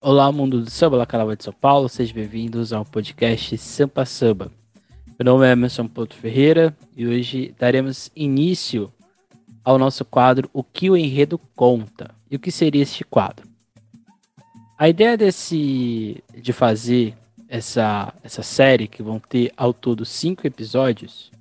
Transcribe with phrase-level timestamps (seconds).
[0.00, 4.48] Olá, mundo do samba, Lacalava de São Paulo, sejam bem-vindos ao podcast Sampa Samba.
[5.18, 8.92] Meu nome é Emerson Porto Ferreira e hoje daremos início
[9.64, 12.14] ao nosso quadro O que o Enredo Conta.
[12.30, 13.44] E o que seria este quadro?
[14.78, 17.16] A ideia desse, de fazer
[17.48, 21.32] essa, essa série, que vão ter ao todo cinco episódios,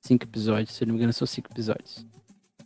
[0.00, 2.06] cinco episódios, se não me engano são cinco episódios,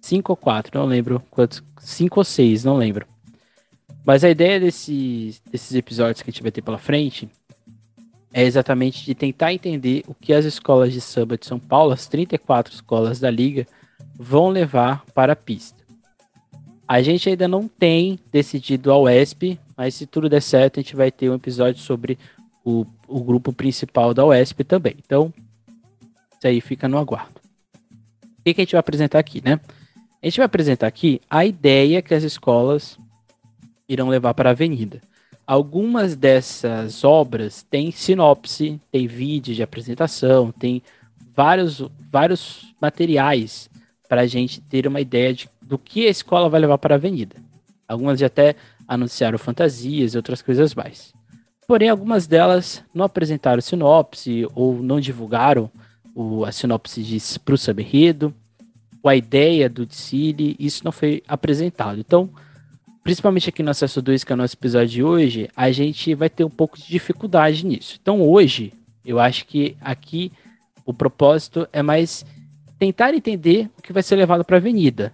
[0.01, 3.12] cinco ou quatro, não lembro quantos, cinco ou seis, não lembro
[4.05, 7.29] mas a ideia desses, desses episódios que a gente vai ter pela frente
[8.33, 12.07] é exatamente de tentar entender o que as escolas de samba de São Paulo, as
[12.07, 13.67] 34 escolas da liga,
[14.15, 15.83] vão levar para a pista.
[16.89, 20.97] A gente ainda não tem decidido a UESP, mas se tudo der certo, a gente
[20.97, 22.19] vai ter um episódio sobre
[22.65, 24.97] o, o grupo principal da UESP também.
[25.05, 25.33] Então,
[26.37, 27.41] isso aí fica no aguardo.
[28.23, 29.61] O que, que a gente vai apresentar aqui, né?
[30.23, 32.99] A gente vai apresentar aqui a ideia que as escolas
[33.93, 35.01] irão levar para a avenida.
[35.47, 40.83] Algumas dessas obras têm sinopse, tem vídeo de apresentação, tem
[41.35, 43.69] vários, vários materiais
[44.09, 46.97] para a gente ter uma ideia de, do que a escola vai levar para a
[46.97, 47.37] avenida.
[47.89, 48.55] Algumas já até
[48.87, 51.13] anunciaram fantasias e outras coisas mais.
[51.67, 55.71] Porém, algumas delas não apresentaram sinopse ou não divulgaram
[56.15, 58.35] o, a sinopse para o sub-enredo,
[59.05, 61.99] a ideia do desfile, isso não foi apresentado.
[61.99, 62.31] Então,
[63.03, 66.31] principalmente aqui no Acesso 2, que é o nosso episódio de hoje, a gente vai
[66.31, 67.99] ter um pouco de dificuldade nisso.
[68.01, 68.73] Então hoje,
[69.05, 70.31] eu acho que aqui
[70.85, 72.25] o propósito é mais
[72.79, 75.13] tentar entender o que vai ser levado para a avenida.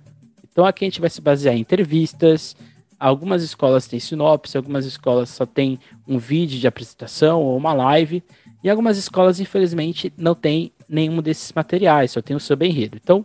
[0.50, 2.56] Então aqui a gente vai se basear em entrevistas,
[2.98, 8.22] algumas escolas têm sinopse, algumas escolas só tem um vídeo de apresentação ou uma live,
[8.62, 12.98] e algumas escolas, infelizmente, não tem nenhum desses materiais, só tem o sub-enredo.
[13.00, 13.24] Então,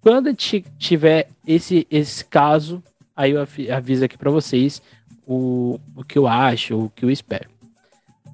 [0.00, 2.80] quando a gente tiver esse, esse caso,
[3.16, 3.40] aí eu
[3.74, 4.82] aviso aqui para vocês
[5.26, 7.48] o, o que eu acho, o que eu espero.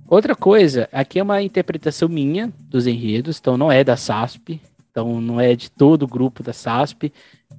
[0.09, 4.61] Outra coisa, aqui é uma interpretação minha dos enredos, então não é da SASP,
[4.91, 7.11] então não é de todo o grupo da SASP,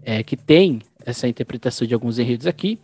[0.03, 2.79] é, que tem essa interpretação de alguns enredos aqui.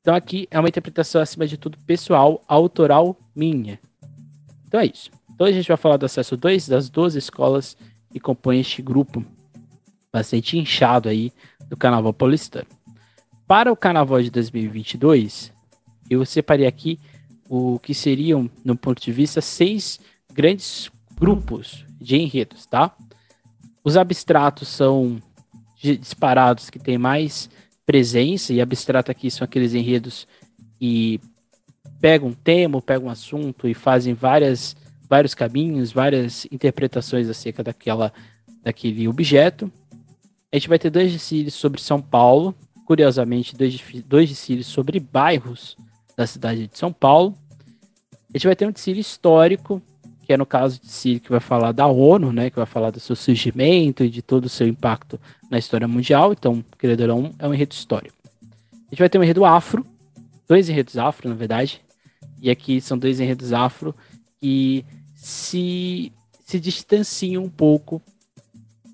[0.00, 3.78] Então aqui é uma interpretação, acima de tudo, pessoal, autoral minha.
[4.66, 5.10] Então é isso.
[5.34, 7.76] Então a gente vai falar do acesso 2 das 12 escolas
[8.10, 9.24] que compõem este grupo
[10.12, 11.32] bastante inchado aí
[11.68, 12.66] do Carnaval Paulistano.
[13.46, 15.52] Para o Carnaval de 2022,
[16.08, 16.98] eu separei aqui
[17.48, 20.00] o que seriam, no ponto de vista, seis
[20.32, 22.96] grandes grupos de enredos, tá?
[23.84, 25.20] Os abstratos são
[25.78, 27.50] disparados que têm mais
[27.84, 30.26] presença, e abstrato aqui são aqueles enredos
[30.78, 31.20] que
[32.00, 34.74] pegam um tema, pegam um assunto e fazem várias,
[35.06, 38.10] vários caminhos, várias interpretações acerca daquela,
[38.62, 39.70] daquele objeto.
[40.50, 45.76] A gente vai ter dois desfiles sobre São Paulo, curiosamente, dois, dois desfiles sobre bairros
[46.16, 47.34] da cidade de São Paulo.
[48.12, 49.80] A gente vai ter um desfile histórico,
[50.22, 52.90] que é no caso de desfile que vai falar da ONU, né, que vai falar
[52.90, 56.32] do seu surgimento e de todo o seu impacto na história mundial.
[56.32, 58.16] Então, querido não é um enredo histórico.
[58.72, 59.84] A gente vai ter um enredo afro,
[60.48, 61.80] dois enredos afro, na verdade.
[62.40, 63.94] E aqui são dois enredos afro
[64.40, 64.84] que
[65.14, 66.12] se,
[66.44, 68.02] se distanciam um pouco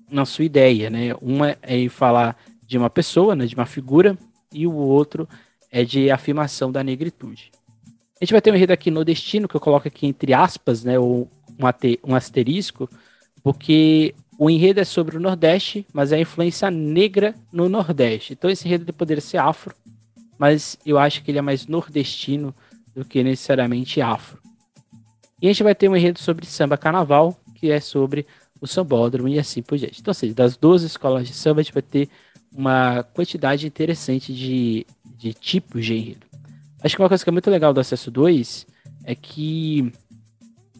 [0.09, 1.13] na sua ideia, né?
[1.21, 2.37] Uma é falar
[2.71, 4.17] de uma pessoa, né, de uma figura,
[4.49, 5.27] e o outro
[5.69, 7.51] é de afirmação da negritude.
[8.15, 10.81] A gente vai ter um enredo aqui no destino, que eu coloco aqui entre aspas,
[10.81, 12.89] né, ou um, um asterisco,
[13.43, 18.31] porque o enredo é sobre o Nordeste, mas é a influência negra no Nordeste.
[18.31, 19.75] Então esse enredo poderia ser afro,
[20.39, 22.55] mas eu acho que ele é mais nordestino
[22.95, 24.39] do que necessariamente afro.
[25.41, 28.25] E a gente vai ter um enredo sobre samba carnaval, que é sobre
[28.61, 29.99] o sambódromo e assim por diante.
[29.99, 32.07] Então, assim, das duas escolas de samba, a gente vai ter
[32.55, 34.85] uma quantidade interessante de,
[35.17, 36.27] de tipos de enredo.
[36.83, 38.67] Acho que uma coisa que é muito legal do Acesso 2
[39.03, 39.91] é que,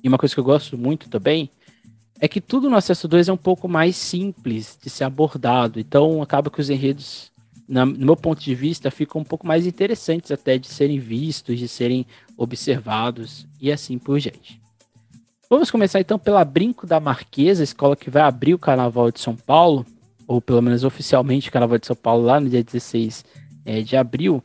[0.03, 1.49] e uma coisa que eu gosto muito também,
[2.19, 5.79] é que tudo no Acesso 2 é um pouco mais simples de ser abordado.
[5.79, 7.31] Então acaba que os enredos,
[7.67, 11.67] no meu ponto de vista, ficam um pouco mais interessantes até de serem vistos, de
[11.67, 12.05] serem
[12.35, 14.61] observados e assim por diante.
[15.49, 19.35] Vamos começar então pela Brinco da Marquesa, escola que vai abrir o Carnaval de São
[19.35, 19.85] Paulo
[20.31, 23.25] ou pelo menos oficialmente, Carnaval de São Paulo lá no dia 16
[23.65, 24.41] é, de abril.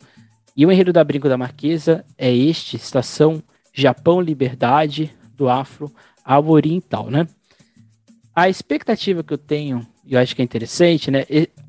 [0.57, 3.41] E o enredo da Brinco da Marquesa é este, Estação
[3.73, 5.93] Japão Liberdade, do Afro
[6.25, 7.29] ao Oriental, né?
[8.35, 11.25] A expectativa que eu tenho, e eu acho que é interessante, né?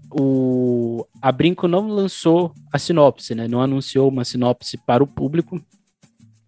[0.10, 3.48] O, a Brinco não lançou a sinopse, né?
[3.48, 5.62] Não anunciou uma sinopse para o público,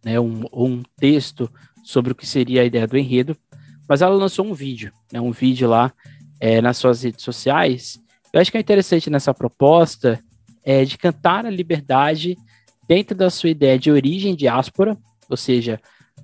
[0.03, 0.19] né?
[0.19, 1.47] Um, um texto
[1.83, 3.37] sobre o que seria a ideia do enredo,
[3.87, 5.21] mas ela lançou um vídeo, né?
[5.21, 5.93] Um vídeo lá
[6.39, 7.99] é, nas suas redes sociais,
[8.31, 10.19] eu acho que é interessante nessa proposta
[10.63, 12.37] é de cantar a liberdade
[12.87, 14.97] dentro da sua ideia de origem diáspora,
[15.29, 15.79] ou seja,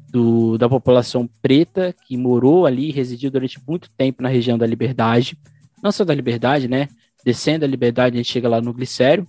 [0.09, 5.37] do, da população preta que morou ali, residiu durante muito tempo na região da Liberdade,
[5.81, 6.89] não só da Liberdade, né?
[7.23, 9.27] Descendo a Liberdade, a gente chega lá no Glicério,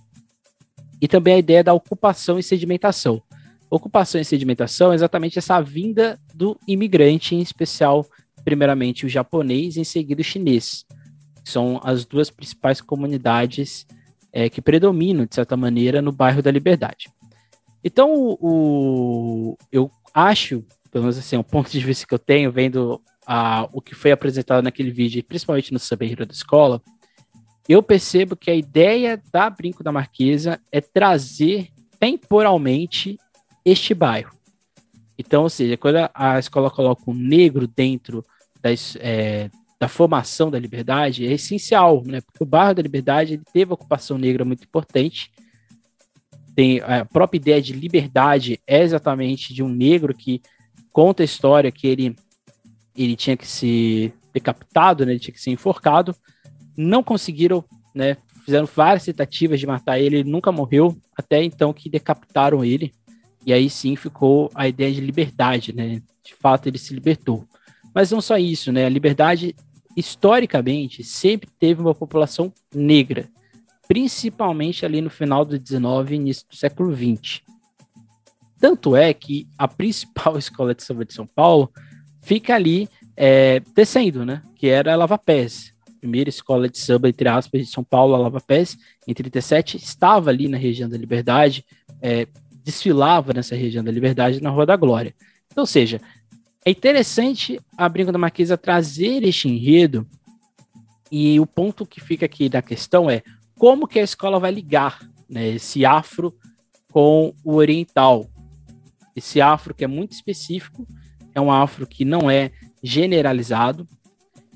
[1.01, 3.21] e também a ideia da ocupação e sedimentação.
[3.69, 8.05] Ocupação e sedimentação é exatamente essa vinda do imigrante, em especial,
[8.47, 10.85] primeiramente o japonês, em seguida o chinês.
[11.43, 13.85] São as duas principais comunidades
[14.31, 17.09] é, que predominam, de certa maneira, no bairro da Liberdade.
[17.83, 23.01] Então, o, eu acho, pelo menos assim, o ponto de vista que eu tenho, vendo
[23.25, 26.81] a, o que foi apresentado naquele vídeo, principalmente no Samba da Escola,
[27.67, 31.67] eu percebo que a ideia da Brinco da Marquesa é trazer
[31.99, 33.19] temporalmente
[33.65, 34.31] este bairro.
[35.17, 38.23] Então, ou seja, quando a escola coloca um negro dentro
[38.67, 39.49] das, é,
[39.79, 42.21] da formação da liberdade, é essencial, né?
[42.21, 45.31] Porque o bairro da liberdade ele teve ocupação negra muito importante.
[46.55, 50.41] Tem a própria ideia de liberdade é exatamente de um negro que
[50.91, 52.15] conta a história que ele
[52.95, 55.11] ele tinha que ser decapitado, né?
[55.11, 56.15] Ele tinha que ser enforcado.
[56.75, 57.63] Não conseguiram,
[57.93, 58.17] né?
[58.43, 62.91] Fizeram várias tentativas de matar ele, ele nunca morreu, até então que decapitaram ele.
[63.45, 66.01] E aí sim ficou a ideia de liberdade, né?
[66.23, 67.47] De fato, ele se libertou.
[67.97, 68.85] Mas não só isso, né?
[68.85, 69.55] A liberdade,
[69.95, 73.27] historicamente, sempre teve uma população negra,
[73.87, 77.43] principalmente ali no final do 19 e início do século 20.
[78.59, 81.71] Tanto é que a principal escola de samba de São Paulo
[82.21, 84.43] fica ali é, descendo, né?
[84.55, 85.73] Que era a Lava Pés.
[85.99, 88.77] Primeira escola de samba, entre aspas, de São Paulo, a Lava Pés,
[89.07, 91.65] em 37, estava ali na região da Liberdade,
[91.99, 92.27] é,
[92.63, 95.15] desfilava nessa região da Liberdade na Rua da Glória.
[95.51, 95.99] Então, ou seja,
[96.65, 100.07] é interessante a Brinca da Marquesa trazer este enredo
[101.11, 103.23] e o ponto que fica aqui da questão é
[103.57, 104.99] como que a escola vai ligar
[105.29, 106.33] né, esse afro
[106.91, 108.27] com o oriental.
[109.15, 110.87] Esse afro que é muito específico,
[111.33, 112.51] é um afro que não é
[112.83, 113.87] generalizado,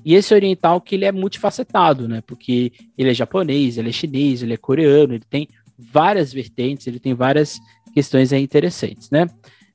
[0.04, 2.20] e esse oriental que ele é multifacetado, né?
[2.26, 5.48] Porque ele é japonês, ele é chinês, ele é coreano, ele tem
[5.78, 7.60] várias vertentes, ele tem várias
[7.94, 9.28] questões aí interessantes, né?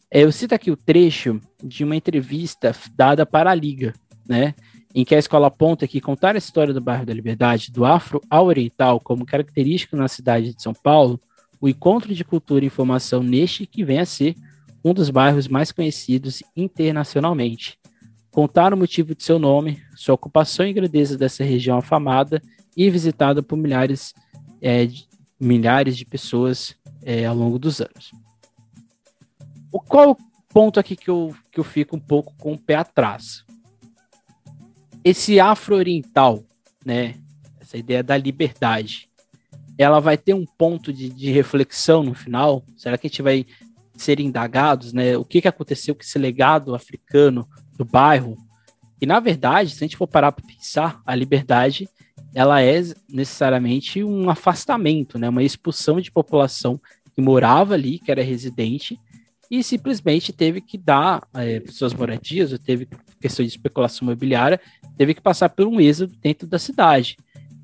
[0.10, 3.94] É, eu cito aqui o trecho de uma entrevista dada para a Liga,
[4.28, 4.54] né?
[4.96, 8.22] Em que a escola aponta que contar a história do bairro da Liberdade, do Afro
[8.30, 11.20] ao Oriental, como característico na cidade de São Paulo,
[11.60, 14.36] o encontro de cultura e informação neste que vem a ser
[14.84, 17.78] um dos bairros mais conhecidos internacionalmente.
[18.32, 22.42] Contar o motivo de seu nome, sua ocupação e grandeza dessa região afamada
[22.76, 24.14] e visitada por milhares,
[24.62, 25.08] é, de,
[25.40, 28.12] milhares de pessoas é, ao longo dos anos.
[29.78, 30.18] O qual
[30.50, 33.46] ponto aqui que eu, que eu fico um pouco com o pé atrás?
[35.04, 36.44] Esse afro-oriental,
[36.84, 37.14] né?
[37.62, 39.08] Essa ideia da liberdade,
[39.78, 42.64] ela vai ter um ponto de, de reflexão no final?
[42.76, 43.46] Será que a gente vai
[43.94, 45.16] ser indagados, né?
[45.16, 47.48] O que, que aconteceu com esse legado africano
[47.78, 48.36] do bairro?
[49.00, 51.88] E na verdade, se a gente for parar para pensar, a liberdade
[52.34, 55.30] ela é necessariamente um afastamento, né?
[55.30, 56.82] Uma expulsão de população
[57.14, 59.00] que morava ali, que era residente,
[59.50, 62.88] e simplesmente teve que dar é, suas moradias, ou teve
[63.20, 64.60] questão de especulação imobiliária,
[64.98, 67.18] teve que passar por um êxodo dentro da cidade.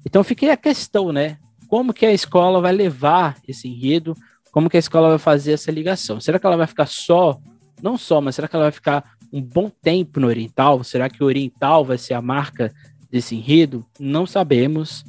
[0.06, 1.38] Então fiquei a questão, né?
[1.68, 4.16] Como que a escola vai levar esse enredo?
[4.52, 6.20] Como que a escola vai fazer essa ligação?
[6.20, 7.40] Será que ela vai ficar só,
[7.82, 10.84] não só, mas será que ela vai ficar um bom tempo no Oriental?
[10.84, 12.74] Será que o Oriental vai ser a marca
[13.10, 13.86] desse enredo?
[14.00, 15.04] Não sabemos,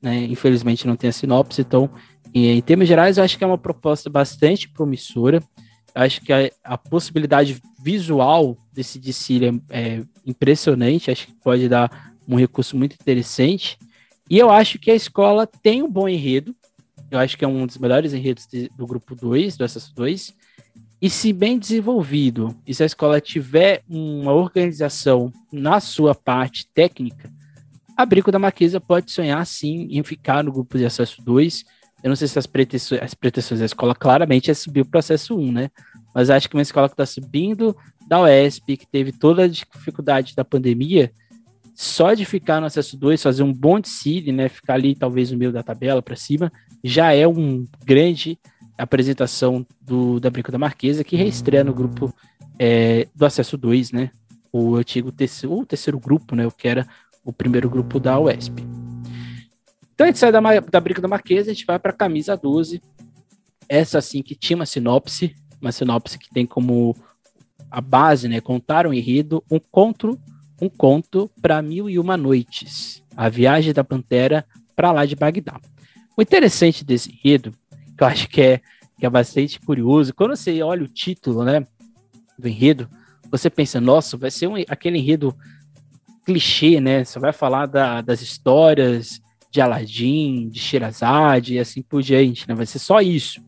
[0.00, 0.24] né?
[0.24, 1.90] Infelizmente não tem a sinopse, então
[2.34, 5.42] em termos gerais, eu acho que é uma proposta bastante promissora.
[5.94, 11.10] Acho que a, a, possibilidade visual desse desfile é, é impressionante.
[11.10, 13.78] Acho que pode dar um recurso muito interessante.
[14.30, 16.54] E eu acho que a escola tem um bom enredo.
[17.10, 20.34] Eu acho que é um dos melhores enredos de, do grupo 2, do SS 2.
[21.00, 27.30] E se bem desenvolvido, e se a escola tiver uma organização na sua parte técnica,
[27.96, 31.64] a Brico da Marquesa pode sonhar sim em ficar no grupo de acesso 2
[32.02, 35.36] eu não sei se as pretensões, as pretensões da escola claramente é subir o processo
[35.36, 35.70] 1, né?
[36.14, 37.76] Mas acho que uma escola que está subindo
[38.06, 41.12] da UESP, que teve toda a dificuldade da pandemia,
[41.74, 44.48] só de ficar no acesso 2, fazer um bom desfile, né?
[44.48, 46.52] Ficar ali talvez no meio da tabela para cima,
[46.82, 48.38] já é um grande
[48.76, 52.14] apresentação do, da Brinco da Marquesa, que reestreia no grupo
[52.58, 54.10] é, do acesso 2, né?
[54.52, 56.46] O antigo terceiro, o terceiro grupo, né?
[56.46, 56.86] O que era
[57.24, 58.87] o primeiro grupo da UESP.
[59.98, 62.36] Então a gente sai da, da briga da Marquesa, a gente vai para a camisa
[62.36, 62.80] 12.
[63.68, 66.94] Essa assim que tinha uma sinopse, uma sinopse que tem como
[67.68, 70.16] a base, né, contar um enredo, um conto,
[70.62, 75.60] um conto para mil e uma noites, a viagem da pantera para lá de Bagdá.
[76.16, 77.52] O interessante desse enredo,
[77.96, 78.60] que eu acho que é
[79.00, 80.14] que é bastante curioso.
[80.14, 81.66] Quando você olha o título, né,
[82.38, 82.88] do enredo,
[83.32, 85.36] você pensa, nossa, vai ser um, aquele enredo
[86.24, 87.02] clichê, né?
[87.02, 92.54] Você vai falar da, das histórias de Aladdin, de Sherazade e assim por diante, né?
[92.54, 93.40] Vai ser só isso.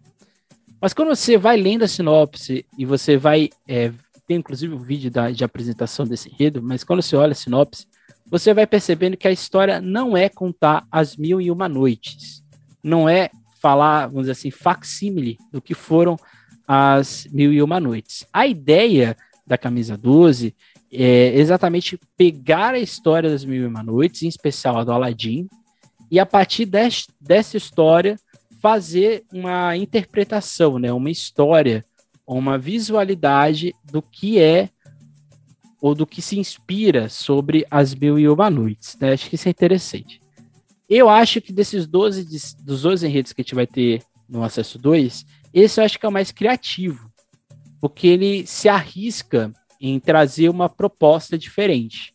[0.80, 3.50] Mas quando você vai lendo a sinopse e você vai.
[3.68, 3.92] É,
[4.26, 7.86] tem inclusive um vídeo da, de apresentação desse enredo, mas quando você olha a sinopse,
[8.30, 12.42] você vai percebendo que a história não é contar as mil e uma noites.
[12.82, 13.28] Não é
[13.60, 16.16] falar, vamos dizer assim, facsímile do que foram
[16.66, 18.24] as mil e uma noites.
[18.32, 20.54] A ideia da camisa 12
[20.92, 25.48] é exatamente pegar a história das mil e uma noites, em especial a do Aladdin,
[26.10, 28.16] e a partir des, dessa história
[28.60, 31.84] fazer uma interpretação, né, uma história,
[32.26, 34.68] uma visualidade do que é
[35.80, 38.96] ou do que se inspira sobre as Mil e Uma Noites.
[39.00, 39.12] Né?
[39.12, 40.20] Acho que isso é interessante.
[40.88, 42.24] Eu acho que desses 12,
[42.62, 45.24] dos 12 enredos que a gente vai ter no Acesso 2,
[45.54, 47.10] esse eu acho que é o mais criativo,
[47.80, 52.12] porque ele se arrisca em trazer uma proposta diferente.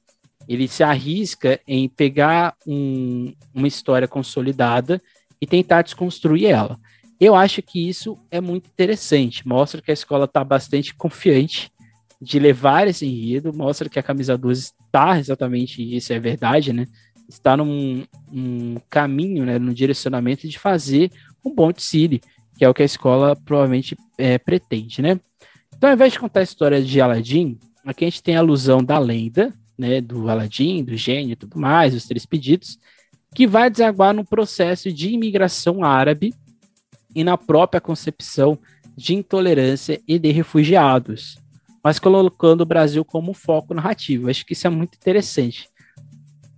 [0.48, 5.02] Ele se arrisca em pegar um, uma história consolidada
[5.42, 6.78] e tentar desconstruir ela.
[7.20, 9.48] Eu acho que isso é muito interessante.
[9.48, 11.72] Mostra que a escola está bastante confiante
[12.22, 16.88] de levar esse enredo, mostra que a camisa 12 está exatamente, isso é verdade, né?
[17.28, 21.12] Está num, num caminho, né, no direcionamento de fazer
[21.44, 22.22] um bom desfile,
[22.58, 25.20] que é o que a escola provavelmente é, pretende, né?
[25.76, 28.84] Então, ao invés de contar a história de Aladdin, aqui a gente tem a alusão
[28.84, 32.80] da lenda, né, do Aladdin, do gênio e tudo mais, os três pedidos,
[33.34, 36.34] que vai desaguar no processo de imigração árabe
[37.14, 38.58] e na própria concepção
[38.96, 41.38] de intolerância e de refugiados,
[41.84, 44.30] mas colocando o Brasil como foco narrativo.
[44.30, 45.70] Acho que isso é muito interessante.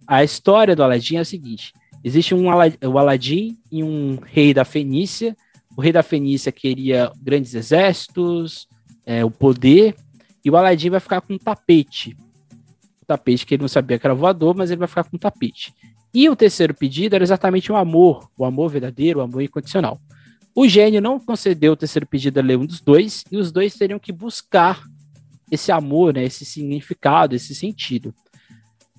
[0.06, 4.64] A história do Aladim é a seguinte: existe um o Aladim e um rei da
[4.64, 5.36] Fenícia.
[5.76, 8.68] O rei da Fenícia queria grandes exércitos,
[9.06, 9.96] é, o poder,
[10.44, 12.16] e o Aladim vai ficar com um tapete.
[13.08, 15.20] O tapete que ele não sabia que era voador, mas ele vai ficar com um
[15.20, 15.74] tapete.
[16.14, 19.98] E o terceiro pedido era exatamente o amor, o amor verdadeiro, o amor incondicional.
[20.54, 23.98] O gênio não concedeu o terceiro pedido a nenhum dos dois, e os dois teriam
[23.98, 24.84] que buscar
[25.50, 28.14] esse amor, né, esse significado, esse sentido.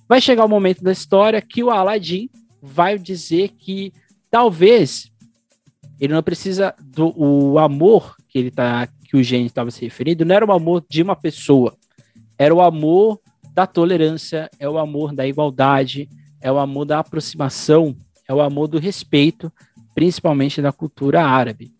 [0.07, 2.29] Vai chegar o momento da história que o Aladdin
[2.61, 3.93] vai dizer que
[4.31, 5.11] talvez
[5.99, 10.23] ele não precisa do o amor que ele tá que o gênio estava se referindo,
[10.23, 11.75] não era o amor de uma pessoa,
[12.37, 13.19] era o amor
[13.53, 16.09] da tolerância, é o amor da igualdade,
[16.41, 17.95] é o amor da aproximação,
[18.27, 19.51] é o amor do respeito,
[19.93, 21.71] principalmente da cultura árabe.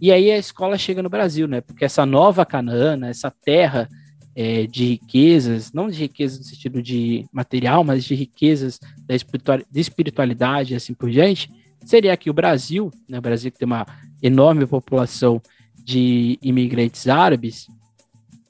[0.00, 1.60] E aí a escola chega no Brasil, né?
[1.60, 3.88] Porque essa nova Canaã, essa terra
[4.34, 9.80] é, de riquezas, não de riquezas no sentido de material, mas de riquezas da de
[9.80, 11.50] espiritualidade e assim por diante,
[11.84, 13.18] seria aqui o Brasil, né?
[13.18, 13.86] O Brasil que tem uma
[14.22, 15.40] enorme população
[15.74, 17.68] de imigrantes árabes,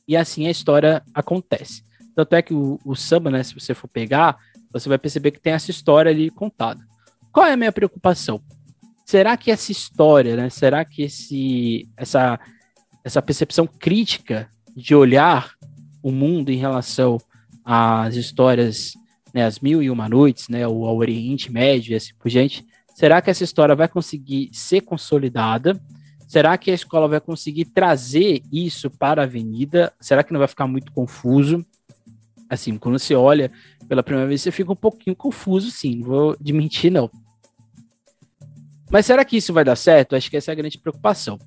[0.08, 1.85] e assim a história acontece.
[2.16, 4.38] Tanto é que o, o samba, né, se você for pegar,
[4.72, 6.80] você vai perceber que tem essa história ali contada.
[7.30, 8.40] Qual é a minha preocupação?
[9.04, 10.48] Será que essa história, né?
[10.48, 12.40] Será que esse, essa,
[13.04, 15.52] essa percepção crítica de olhar
[16.02, 17.18] o mundo em relação
[17.62, 18.94] às histórias,
[19.34, 22.64] né, as mil e uma noites, né, o ao Oriente Médio e assim por diante,
[22.94, 25.78] será que essa história vai conseguir ser consolidada?
[26.26, 29.92] Será que a escola vai conseguir trazer isso para a avenida?
[30.00, 31.64] Será que não vai ficar muito confuso?
[32.48, 33.50] Assim, quando você olha
[33.88, 37.10] pela primeira vez, você fica um pouquinho confuso, sim, vou admitir, não.
[38.90, 40.14] Mas será que isso vai dar certo?
[40.14, 41.38] Acho que essa é a grande preocupação.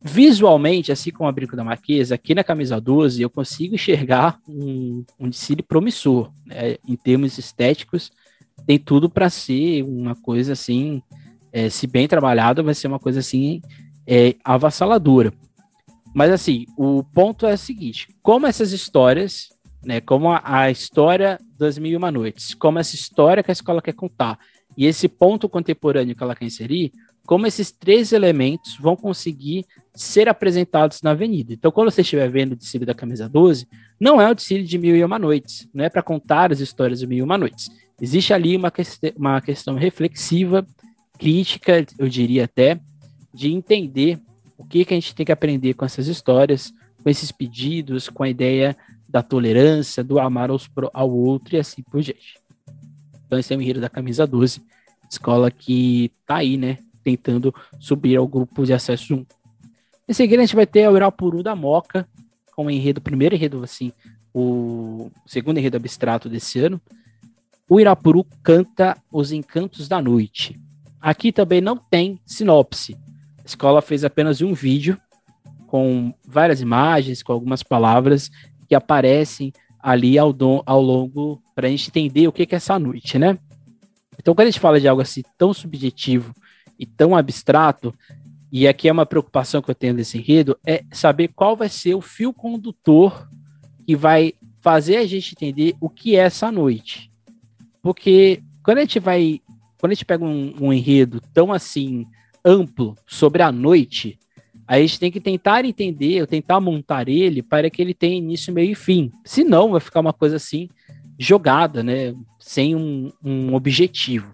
[0.00, 5.04] Visualmente, assim como a Brinco da Marquesa, aqui na camisa 12, eu consigo enxergar um,
[5.18, 6.30] um desfile promissor.
[6.46, 6.76] Né?
[6.86, 8.12] Em termos estéticos,
[8.64, 11.02] tem tudo para ser uma coisa assim,
[11.52, 13.60] é, se bem trabalhado, vai ser uma coisa assim
[14.06, 15.32] é, avassaladora.
[16.14, 19.48] Mas assim, o ponto é o seguinte: como essas histórias
[19.84, 20.00] né?
[20.00, 23.82] Como a, a, história das Mil e Uma Noites, como essa história que a escola
[23.82, 24.38] quer contar
[24.76, 26.92] e esse ponto contemporâneo que ela quer inserir,
[27.26, 31.52] como esses três elementos vão conseguir ser apresentados na avenida.
[31.52, 33.66] Então, quando você estiver vendo o desfile da camisa 12,
[34.00, 37.00] não é o desfile de Mil e Uma Noites, não é para contar as histórias
[37.00, 37.68] de Mil e Uma Noites.
[38.00, 38.82] Existe ali uma, que
[39.16, 40.66] uma questão reflexiva,
[41.18, 42.80] crítica, eu diria até,
[43.34, 44.18] de entender
[44.56, 48.22] o que, que a gente tem que aprender com essas histórias, com esses pedidos, com
[48.22, 48.76] a ideia
[49.08, 52.38] da tolerância, do amar aos, ao outro e assim por diante.
[53.26, 54.62] Então esse é o enredo da camisa 12,
[55.10, 59.26] escola que tá aí, né, tentando subir ao grupo de acesso 1.
[60.08, 62.08] Em seguida a gente vai ter o Irapuru da Moca,
[62.54, 63.92] com o enredo, primeiro enredo, assim,
[64.34, 66.80] o segundo enredo abstrato desse ano.
[67.68, 70.58] O Irapuru canta Os Encantos da Noite.
[71.00, 72.96] Aqui também não tem sinopse.
[73.44, 74.98] escola fez apenas um vídeo
[75.66, 78.30] com várias imagens, com algumas palavras
[78.68, 82.56] que aparecem ali ao, do, ao longo para a gente entender o que, que é
[82.56, 83.38] essa noite, né?
[84.18, 86.34] Então, quando a gente fala de algo assim tão subjetivo
[86.78, 87.94] e tão abstrato,
[88.50, 91.94] e aqui é uma preocupação que eu tenho desse enredo, é saber qual vai ser
[91.94, 93.28] o fio condutor
[93.86, 97.10] que vai fazer a gente entender o que é essa noite.
[97.80, 99.40] Porque quando a gente vai,
[99.78, 102.04] quando a gente pega um, um enredo tão assim
[102.44, 104.18] amplo sobre a noite,
[104.68, 108.52] a gente tem que tentar entender, ou tentar montar ele para que ele tenha início,
[108.52, 109.10] meio e fim.
[109.24, 110.68] Senão vai ficar uma coisa assim
[111.18, 112.14] jogada, né?
[112.38, 114.30] Sem um, um objetivo.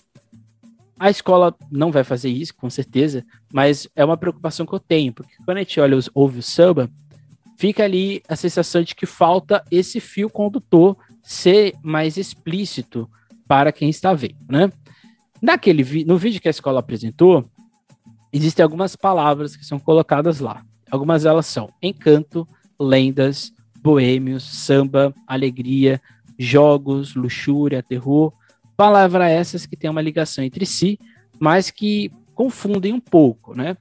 [0.98, 5.12] A escola não vai fazer isso, com certeza, mas é uma preocupação que eu tenho,
[5.12, 6.90] porque quando a gente olha os, ouve o samba,
[7.56, 13.08] fica ali a sensação de que falta esse fio condutor ser mais explícito
[13.46, 14.72] para quem está vendo, né?
[15.40, 17.44] Naquele no vídeo que a escola apresentou,
[18.36, 20.64] existem algumas palavras que são colocadas lá.
[20.90, 22.46] Algumas delas são encanto,
[22.78, 26.00] lendas, boêmios, samba, alegria,
[26.38, 28.32] jogos, luxúria, terror,
[28.76, 30.98] Palavras essas que têm uma ligação entre si,
[31.38, 33.76] mas que confundem um pouco, né?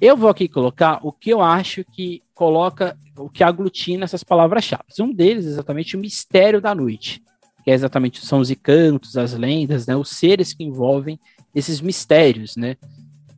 [0.00, 4.84] Eu vou aqui colocar o que eu acho que coloca, o que aglutina essas palavras-chave.
[4.98, 7.22] Um deles é exatamente o mistério da noite,
[7.62, 9.94] que é exatamente são os encantos, as lendas, né?
[9.94, 11.20] Os seres que envolvem
[11.54, 12.76] esses mistérios, né?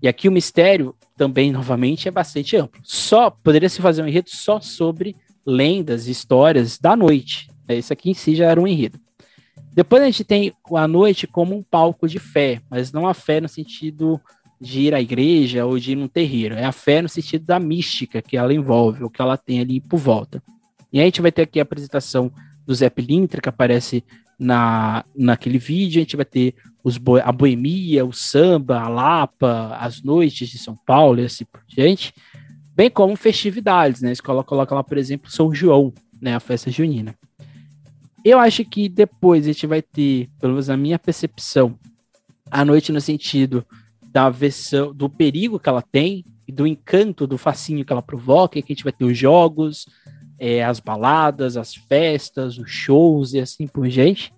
[0.02, 2.80] E aqui o mistério também, novamente, é bastante amplo.
[2.82, 5.14] Só poderia se fazer um enredo só sobre
[5.47, 7.49] lendas, histórias da noite.
[7.68, 8.99] Esse aqui em si já era um enredo.
[9.73, 13.40] Depois a gente tem a noite como um palco de fé, mas não a fé
[13.40, 14.21] no sentido
[14.61, 16.56] de ir à igreja ou de ir num terreiro.
[16.56, 19.80] É a fé no sentido da mística que ela envolve, o que ela tem ali
[19.80, 20.42] por volta.
[20.92, 22.30] E aí a gente vai ter aqui a apresentação
[22.66, 24.04] do Zé Pilintra, que aparece
[24.43, 26.01] na, naquele vídeo.
[26.01, 30.77] A gente vai ter os a boemia, o samba, a lapa, as noites de São
[30.85, 32.13] Paulo e assim por diante.
[32.75, 34.11] Bem como festividades, né?
[34.11, 36.35] A escola coloca lá, por exemplo, São João, né?
[36.35, 37.15] A festa junina.
[38.25, 41.78] Eu acho que depois a gente vai ter, pelo menos na minha percepção,
[42.50, 43.65] a noite no sentido
[44.11, 48.61] da versão, do perigo que ela tem e do encanto, do fascínio que ela provoca,
[48.61, 49.87] que a gente vai ter os jogos,
[50.43, 54.35] é, as baladas, as festas, os shows e assim por diante.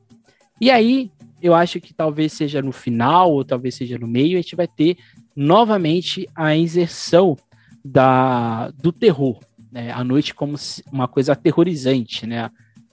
[0.61, 4.43] E aí, eu acho que talvez seja no final, ou talvez seja no meio, a
[4.43, 4.99] gente vai ter
[5.35, 7.39] novamente a inserção
[7.83, 9.41] da, do terror,
[9.73, 9.91] né?
[9.93, 10.57] A noite como
[10.93, 12.51] uma coisa aterrorizante, né?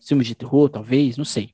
[0.08, 1.50] filmes de terror, talvez, não sei.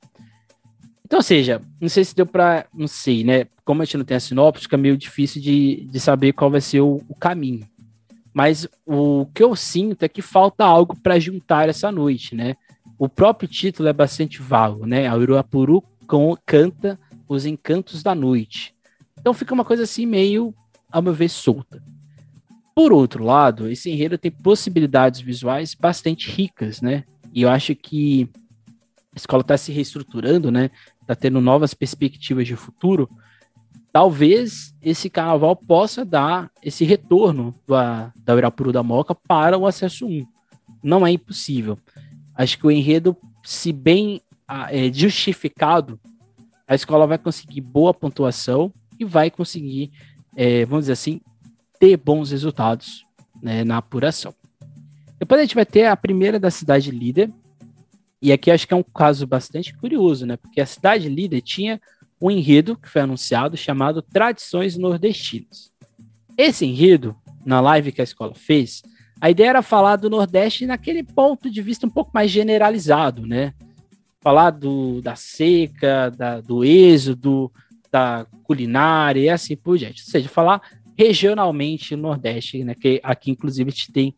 [1.04, 3.46] Então, ou seja, não sei se deu para, não sei, né?
[3.64, 6.60] Como a gente não tem a sinopse, fica meio difícil de, de saber qual vai
[6.60, 7.66] ser o, o caminho.
[8.38, 12.54] Mas o que eu sinto é que falta algo para juntar essa noite, né?
[12.96, 15.08] O próprio título é bastante vago, né?
[15.08, 15.82] A Uruapuru
[16.46, 16.96] canta
[17.28, 18.76] os encantos da noite.
[19.18, 20.54] Então fica uma coisa assim meio,
[20.88, 21.82] a meu ver, solta.
[22.76, 27.02] Por outro lado, esse enredo tem possibilidades visuais bastante ricas, né?
[27.34, 28.30] E eu acho que
[29.12, 30.70] a escola está se reestruturando, né?
[31.02, 33.10] Está tendo novas perspectivas de futuro.
[33.92, 40.06] Talvez esse carnaval possa dar esse retorno da, da Urapuru da Moca para o acesso
[40.06, 40.26] 1.
[40.82, 41.78] Não é impossível.
[42.34, 44.20] Acho que o enredo, se bem
[44.70, 45.98] é, justificado,
[46.66, 49.90] a escola vai conseguir boa pontuação e vai conseguir,
[50.36, 51.20] é, vamos dizer assim,
[51.78, 53.06] ter bons resultados
[53.42, 54.34] né, na apuração.
[55.18, 57.32] Depois a gente vai ter a primeira da cidade líder.
[58.20, 60.36] E aqui acho que é um caso bastante curioso, né?
[60.36, 61.80] Porque a cidade líder tinha
[62.20, 65.72] um enredo que foi anunciado chamado Tradições Nordestinas.
[66.36, 68.82] Esse enredo, na live que a escola fez,
[69.20, 73.52] a ideia era falar do Nordeste naquele ponto de vista um pouco mais generalizado, né?
[74.20, 77.50] Falar do, da seca, da, do êxodo,
[77.90, 80.02] da culinária e assim por diante.
[80.04, 80.62] Ou seja, falar
[80.96, 82.74] regionalmente no Nordeste, né?
[82.74, 84.14] Que aqui, inclusive, a gente tem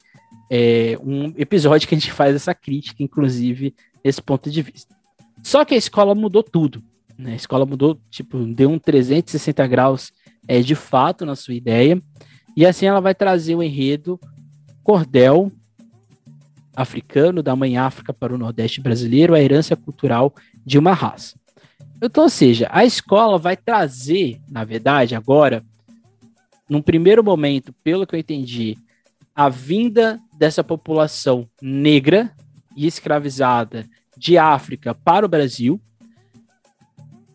[0.50, 4.94] é, um episódio que a gente faz essa crítica, inclusive, nesse ponto de vista.
[5.42, 6.82] Só que a escola mudou tudo.
[7.20, 7.33] Né?
[7.33, 10.12] A escola mudou, tipo, deu um 360 graus
[10.48, 12.00] é, de fato na sua ideia.
[12.56, 14.18] E assim ela vai trazer o enredo
[14.83, 15.52] Cordel
[16.74, 21.38] africano da mãe África para o Nordeste brasileiro, a herança cultural de uma raça.
[22.02, 25.62] Então, ou seja, a escola vai trazer, na verdade, agora,
[26.68, 28.78] num primeiro momento, pelo que eu entendi,
[29.35, 32.33] a vinda dessa população negra
[32.74, 35.80] e escravizada de África para o Brasil.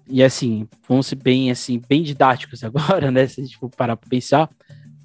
[0.07, 3.27] E assim, vamos ser bem assim, bem didáticos agora, né?
[3.27, 4.49] Se a gente for parar para pensar,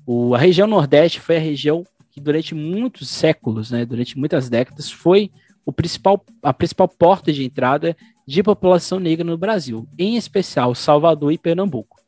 [0.06, 4.90] o, a região Nordeste foi a região que durante muitos séculos, né, durante muitas décadas,
[4.90, 5.30] foi
[5.64, 11.32] o principal, a principal porta de entrada de população negra no Brasil, em especial Salvador
[11.32, 12.00] e Pernambuco.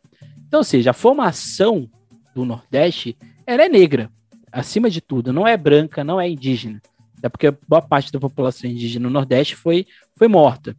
[0.46, 1.88] Então, ou seja, a formação
[2.34, 4.10] do Nordeste ela é negra,
[4.50, 6.80] acima de tudo, não é branca, não é indígena.
[7.22, 10.76] É porque boa parte da população indígena no Nordeste foi, foi morta.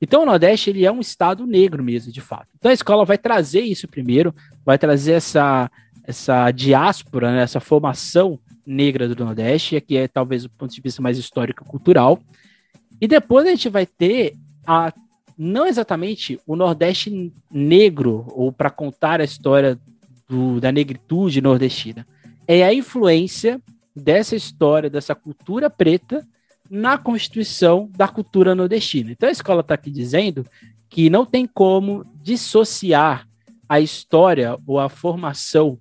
[0.00, 2.48] Então o Nordeste ele é um estado negro mesmo, de fato.
[2.56, 4.34] Então a escola vai trazer isso primeiro,
[4.64, 5.70] vai trazer essa,
[6.04, 11.02] essa diáspora, né, essa formação negra do Nordeste, que é talvez o ponto de vista
[11.02, 12.20] mais histórico-cultural.
[13.00, 14.34] E depois a gente vai ter
[14.66, 14.92] a
[15.36, 19.78] não exatamente o Nordeste negro, ou para contar a história
[20.28, 22.04] do, da negritude nordestina,
[22.46, 23.60] é a influência
[23.94, 26.26] dessa história, dessa cultura preta
[26.70, 29.12] na constituição da cultura nordestina.
[29.12, 30.44] Então a escola está aqui dizendo
[30.88, 33.26] que não tem como dissociar
[33.68, 35.78] a história ou a formação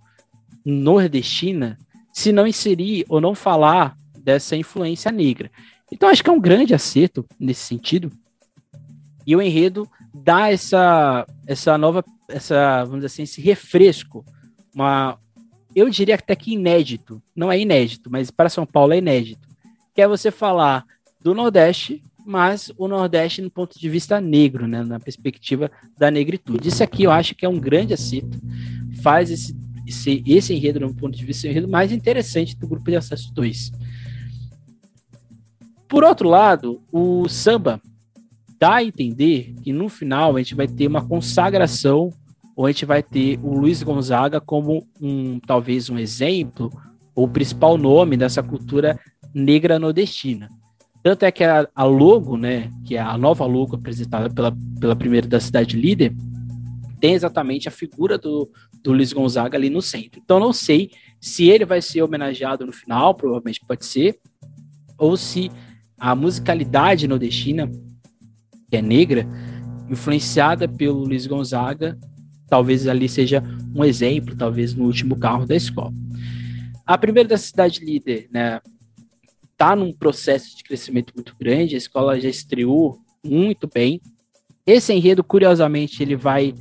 [0.66, 1.78] nordestina
[2.12, 5.52] se não inserir ou não falar dessa influência negra.
[5.92, 8.12] Então acho que é um grande acerto nesse sentido.
[9.26, 14.26] E o enredo dá essa essa nova essa vamos dizer assim esse refresco,
[14.74, 15.18] uma
[15.76, 19.47] eu diria até que inédito, não é inédito, mas para São Paulo é inédito,
[19.98, 20.86] que é você falar
[21.20, 26.70] do Nordeste, mas o Nordeste no ponto de vista negro, né, na perspectiva da negritude.
[26.70, 28.40] Isso aqui eu acho que é um grande acerto,
[29.02, 29.58] faz esse,
[29.88, 33.72] esse, esse enredo, no ponto de vista, enredo mais interessante do grupo de acesso 2.
[35.88, 37.82] Por outro lado, o samba
[38.60, 42.14] dá a entender que no final a gente vai ter uma consagração
[42.56, 46.72] ou a gente vai ter o Luiz Gonzaga como um talvez um exemplo
[47.16, 49.00] ou principal nome dessa cultura
[49.34, 50.50] negra nordestina.
[51.04, 54.96] Tanto é que a, a, logo, né, que é a nova logo apresentada pela, pela
[54.96, 56.16] primeira da cidade líder,
[57.00, 58.50] tem exatamente a figura do,
[58.84, 60.20] do Luiz Gonzaga ali no centro.
[60.24, 64.20] Então não sei se ele vai ser homenageado no final, provavelmente pode ser,
[64.98, 65.52] ou se
[65.98, 67.70] a musicalidade nordestina,
[68.70, 69.28] que é negra,
[69.90, 71.98] influenciada pelo Luiz Gonzaga,
[72.48, 73.44] talvez ali seja
[73.76, 75.94] um exemplo, talvez no último carro da escola.
[76.86, 78.60] A primeira da cidade líder, né,
[79.58, 84.00] tá num processo de crescimento muito grande, a escola já estreou muito bem.
[84.66, 86.54] Esse enredo, curiosamente, ele vai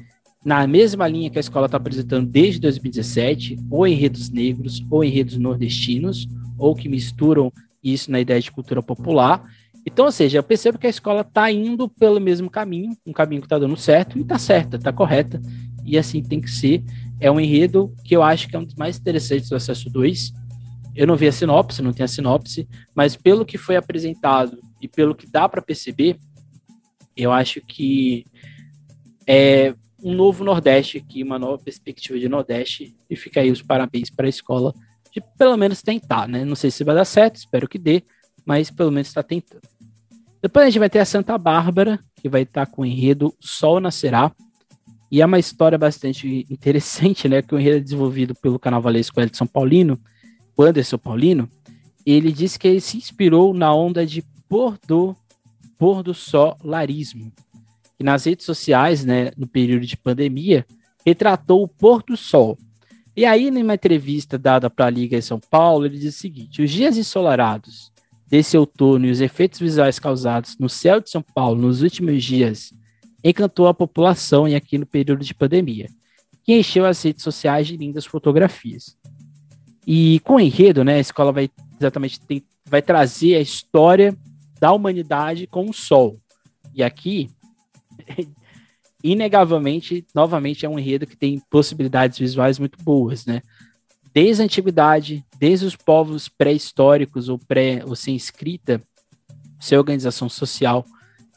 [0.45, 5.37] na mesma linha que a escola está apresentando desde 2017, ou enredos negros, ou enredos
[5.37, 9.43] nordestinos, ou que misturam isso na ideia de cultura popular.
[9.85, 13.43] Então, ou seja, eu percebo que a escola está indo pelo mesmo caminho, um caminho
[13.43, 15.41] que está dando certo, e está certa, está correta
[15.87, 16.83] e assim tem que ser.
[17.21, 20.35] É um enredo que eu acho que é um dos mais interessantes do Acesso 2.
[20.97, 24.89] Eu não vi a sinopse, não tem a sinopse, mas pelo que foi apresentado e
[24.89, 26.19] pelo que dá para perceber,
[27.15, 28.25] eu acho que
[29.27, 34.09] é um novo Nordeste aqui, uma nova perspectiva de Nordeste, e fica aí os parabéns
[34.09, 34.75] para a escola
[35.13, 36.45] de pelo menos tentar, né?
[36.45, 38.03] Não sei se vai dar certo, espero que dê,
[38.45, 39.63] mas pelo menos está tentando.
[40.43, 43.35] Depois a gente vai ter a Santa Bárbara, que vai estar tá com o enredo
[43.41, 44.33] Sol Nascerá,
[45.11, 47.43] e é uma história bastante interessante, né?
[47.43, 49.99] Que o enredo é desenvolvido pelo carnavalesco Edson Paulino,
[50.57, 51.49] o Anderson Paulino.
[52.05, 55.17] Ele disse que ele se inspirou na onda de pôr do,
[55.77, 57.33] pôr do solarismo.
[57.99, 60.67] E nas redes sociais, né, no período de pandemia,
[61.05, 62.59] retratou o pôr do sol.
[63.17, 66.63] E aí, numa entrevista dada para a Liga em São Paulo, ele diz o seguinte:
[66.63, 67.91] os dias ensolarados
[68.29, 72.73] desse outono e os efeitos visuais causados no céu de São Paulo nos últimos dias
[73.23, 75.89] encantou a população e aqui no período de pandemia,
[76.45, 78.97] que encheu as redes sociais de lindas fotografias.
[79.87, 84.17] E com o enredo, né, a escola vai exatamente tem, vai trazer a história
[84.59, 86.19] da humanidade com o sol.
[86.75, 87.31] E aqui,
[89.05, 93.43] inegavelmente, novamente é um enredo que tem possibilidades visuais muito boas, né?
[94.13, 98.83] Desde a antiguidade, desde os povos pré-históricos ou pré ou sem escrita,
[99.61, 100.87] sem organização social,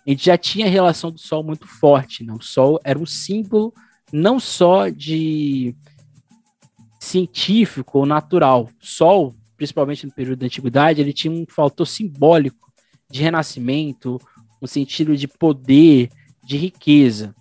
[0.08, 2.24] a gente já tinha a relação do Sol muito forte.
[2.24, 2.34] Né?
[2.34, 3.74] O Sol era um símbolo
[4.14, 5.76] não só de
[7.00, 8.70] científico ou natural.
[8.80, 12.72] Sol, principalmente no período da Antiguidade, ele tinha um fator simbólico
[13.10, 14.20] de renascimento,
[14.62, 16.10] um sentido de poder,
[16.44, 17.34] de riqueza.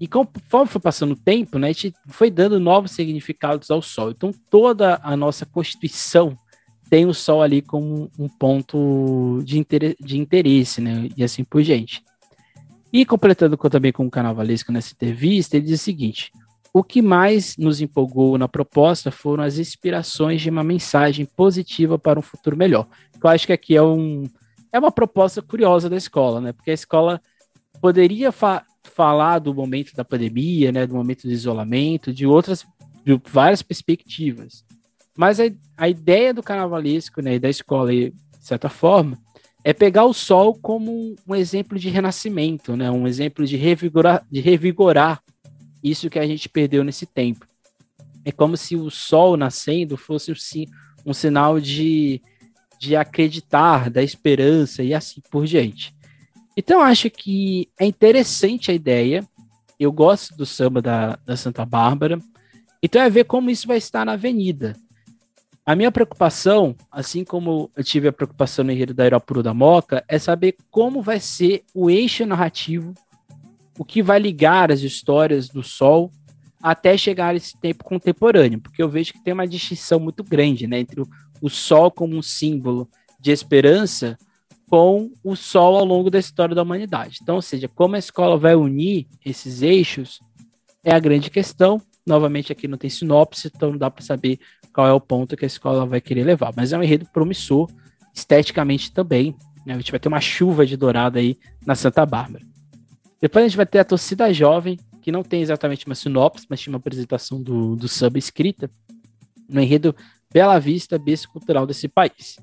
[0.00, 4.10] E conforme foi passando o tempo, né, a gente foi dando novos significados ao Sol.
[4.10, 6.36] Então, toda a nossa Constituição
[6.90, 11.08] tem o Sol ali como um ponto de, inter de interesse, né?
[11.16, 12.02] E assim por diante.
[12.92, 16.32] E completando com, também com o Carnavalesco nessa entrevista, ele diz o seguinte:
[16.72, 22.18] o que mais nos empolgou na proposta foram as inspirações de uma mensagem positiva para
[22.18, 22.88] um futuro melhor.
[23.22, 24.24] Eu acho que aqui é, um,
[24.72, 26.52] é uma proposta curiosa da escola, né?
[26.52, 27.20] Porque a escola
[27.80, 30.86] poderia fa falar do momento da pandemia, né?
[30.86, 32.66] Do momento do isolamento, de outras,
[33.04, 34.64] de várias perspectivas.
[35.16, 35.44] Mas a,
[35.76, 39.18] a ideia do carnavalesco, né, e da escola, de certa forma,
[39.62, 44.40] é pegar o sol como um exemplo de renascimento, né, um exemplo de revigorar, de
[44.40, 45.22] revigorar
[45.82, 47.46] isso que a gente perdeu nesse tempo.
[48.24, 50.66] é como se o sol nascendo fosse sim,
[51.04, 52.22] um sinal de,
[52.78, 55.94] de acreditar, da esperança e assim por diante.
[56.56, 59.26] Então, acho que é interessante a ideia.
[59.78, 62.18] Eu gosto do samba da, da Santa Bárbara.
[62.82, 64.76] Então, é ver como isso vai estar na avenida.
[65.64, 70.04] A minha preocupação, assim como eu tive a preocupação no enredo da Irapuru da Moca,
[70.08, 72.94] é saber como vai ser o eixo narrativo,
[73.78, 76.10] o que vai ligar as histórias do Sol
[76.62, 80.66] até chegar a esse tempo contemporâneo, porque eu vejo que tem uma distinção muito grande
[80.66, 81.02] né, entre
[81.40, 84.16] o, Sol como um símbolo de esperança
[84.70, 87.18] com o Sol ao longo da história da humanidade.
[87.20, 90.20] Então, ou seja, como a escola vai unir esses eixos
[90.84, 91.80] é a grande questão.
[92.06, 94.38] Novamente, aqui não tem sinopse, então não dá para saber
[94.72, 96.52] qual é o ponto que a escola vai querer levar.
[96.56, 97.68] Mas é um enredo promissor,
[98.14, 99.36] esteticamente também.
[99.66, 99.74] Né?
[99.74, 102.51] A gente vai ter uma chuva de dourado aí na Santa Bárbara.
[103.22, 106.60] Depois a gente vai ter a torcida jovem, que não tem exatamente uma sinopse, mas
[106.60, 108.68] tinha uma apresentação do, do sub escrita,
[109.48, 109.94] no enredo
[110.34, 112.36] Bela Vista, berço cultural desse país.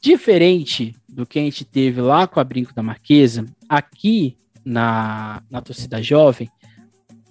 [0.00, 5.60] Diferente do que a gente teve lá com a Brinco da Marquesa, aqui na, na
[5.60, 6.48] torcida jovem,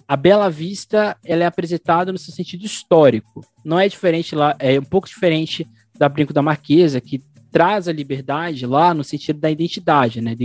[0.06, 3.42] a Bela Vista ela é apresentada no seu sentido histórico.
[3.64, 7.92] Não é diferente lá, é um pouco diferente da Brinco da Marquesa, que traz a
[7.92, 10.36] liberdade lá no sentido da identidade, né,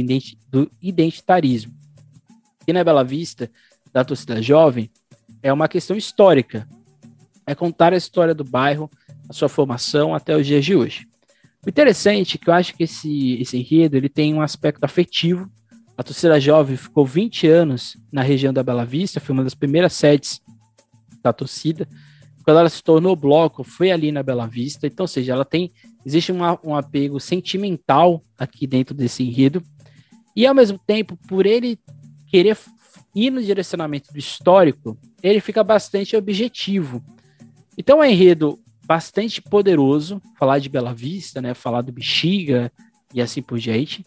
[0.50, 1.74] do identitarismo.
[2.68, 3.50] E na Bela Vista,
[3.92, 4.90] da torcida jovem,
[5.42, 6.68] é uma questão histórica.
[7.46, 8.90] É contar a história do bairro,
[9.30, 11.08] a sua formação até os dias de hoje.
[11.66, 15.50] O interessante é que eu acho que esse, esse enredo ele tem um aspecto afetivo
[15.98, 19.94] a torcida jovem ficou 20 anos na região da Bela Vista, foi uma das primeiras
[19.94, 20.42] sedes
[21.24, 21.88] da torcida.
[22.44, 24.86] Quando ela se tornou bloco, foi ali na Bela Vista.
[24.86, 25.72] Então, ou seja, ela tem.
[26.06, 29.64] Existe uma, um apego sentimental aqui dentro desse enredo.
[30.36, 31.80] E ao mesmo tempo, por ele
[32.36, 32.58] querer
[33.14, 37.04] ir no direcionamento do histórico, ele fica bastante objetivo.
[37.78, 41.54] Então é um enredo bastante poderoso, falar de Bela Vista, né?
[41.54, 42.72] Falar do Bexiga
[43.14, 44.06] e assim por diante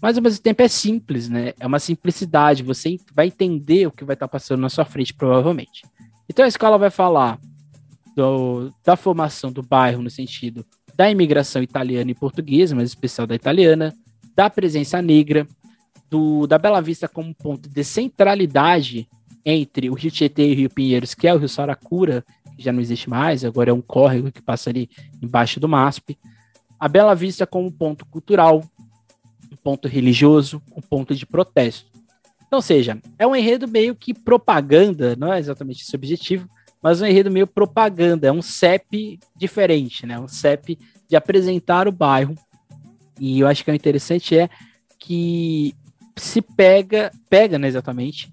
[0.00, 1.52] mas ao mesmo tempo é simples, né?
[1.60, 5.82] É uma simplicidade, você vai entender o que vai estar passando na sua frente, provavelmente.
[6.28, 7.38] Então a escola vai falar
[8.16, 10.64] do, da formação do bairro no sentido
[10.96, 13.94] da imigração italiana e portuguesa, mas especial da italiana,
[14.34, 15.46] da presença negra,
[16.10, 19.08] do, da Bela Vista como ponto de centralidade
[19.44, 22.24] entre o Rio Tietê e o Rio Pinheiros, que é o Rio Saracura,
[22.56, 24.90] que já não existe mais, agora é um córrego que passa ali
[25.22, 26.18] embaixo do MASP.
[26.78, 28.62] A Bela Vista como ponto cultural,
[29.50, 31.90] um ponto religioso, um ponto de protesto.
[32.46, 36.48] Então, seja, é um enredo meio que propaganda, não é exatamente esse objetivo,
[36.82, 40.18] mas um enredo meio propaganda, é um CEP diferente, né?
[40.18, 42.34] Um CEP de apresentar o bairro.
[43.18, 44.48] E eu acho que o interessante é
[44.98, 45.74] que
[46.20, 48.32] se pega, pega, né, exatamente,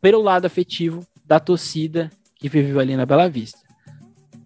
[0.00, 3.58] pelo lado afetivo da torcida que viveu ali na Bela Vista.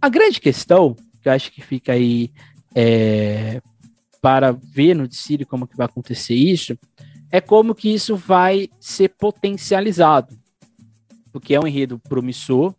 [0.01, 2.31] A grande questão, que eu acho que fica aí
[2.75, 3.61] é,
[4.21, 6.79] para ver no Círio como que vai acontecer isso,
[7.31, 10.39] é como que isso vai ser potencializado.
[11.33, 12.75] Porque é um enredo promissor,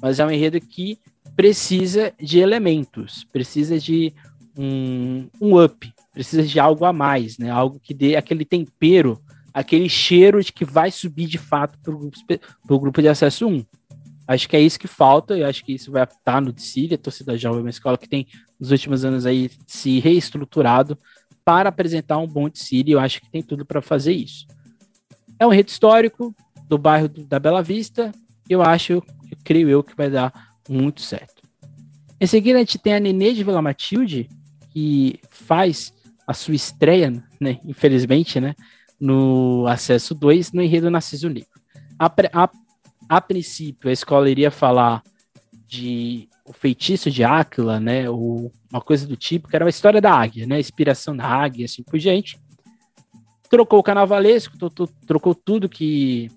[0.00, 0.98] mas é um enredo que
[1.36, 4.12] precisa de elementos, precisa de
[4.56, 7.50] um, um up, precisa de algo a mais, né?
[7.50, 9.20] Algo que dê aquele tempero,
[9.54, 13.64] aquele cheiro de que vai subir de fato para o grupo, de acesso 1.
[14.26, 16.98] Acho que é isso que falta, eu acho que isso vai estar no Dicília, a
[16.98, 18.26] torcida jovem uma escola que tem,
[18.58, 20.98] nos últimos anos aí, se reestruturado
[21.44, 24.46] para apresentar um bom Dicília, eu acho que tem tudo para fazer isso.
[25.38, 26.34] É um rede histórico
[26.66, 28.10] do bairro da Bela Vista,
[28.48, 29.02] eu acho, eu
[29.44, 30.32] creio eu, que vai dar
[30.68, 31.42] muito certo.
[32.20, 34.28] Em seguida, a gente tem a Nenê de Vila Matilde,
[34.70, 35.92] que faz
[36.26, 38.54] a sua estreia, né, infelizmente, né,
[39.00, 41.48] no Acesso 2, no Enredo Narciso Negro.
[41.98, 42.48] A, a
[43.08, 45.02] a princípio, a escola iria falar
[45.66, 50.00] de o feitiço de Áquila, né, ou uma coisa do tipo, que era uma história
[50.00, 52.38] da águia, né, inspiração da águia, assim por diante.
[53.48, 54.56] Trocou o carnavalesco,
[55.06, 56.30] trocou tudo que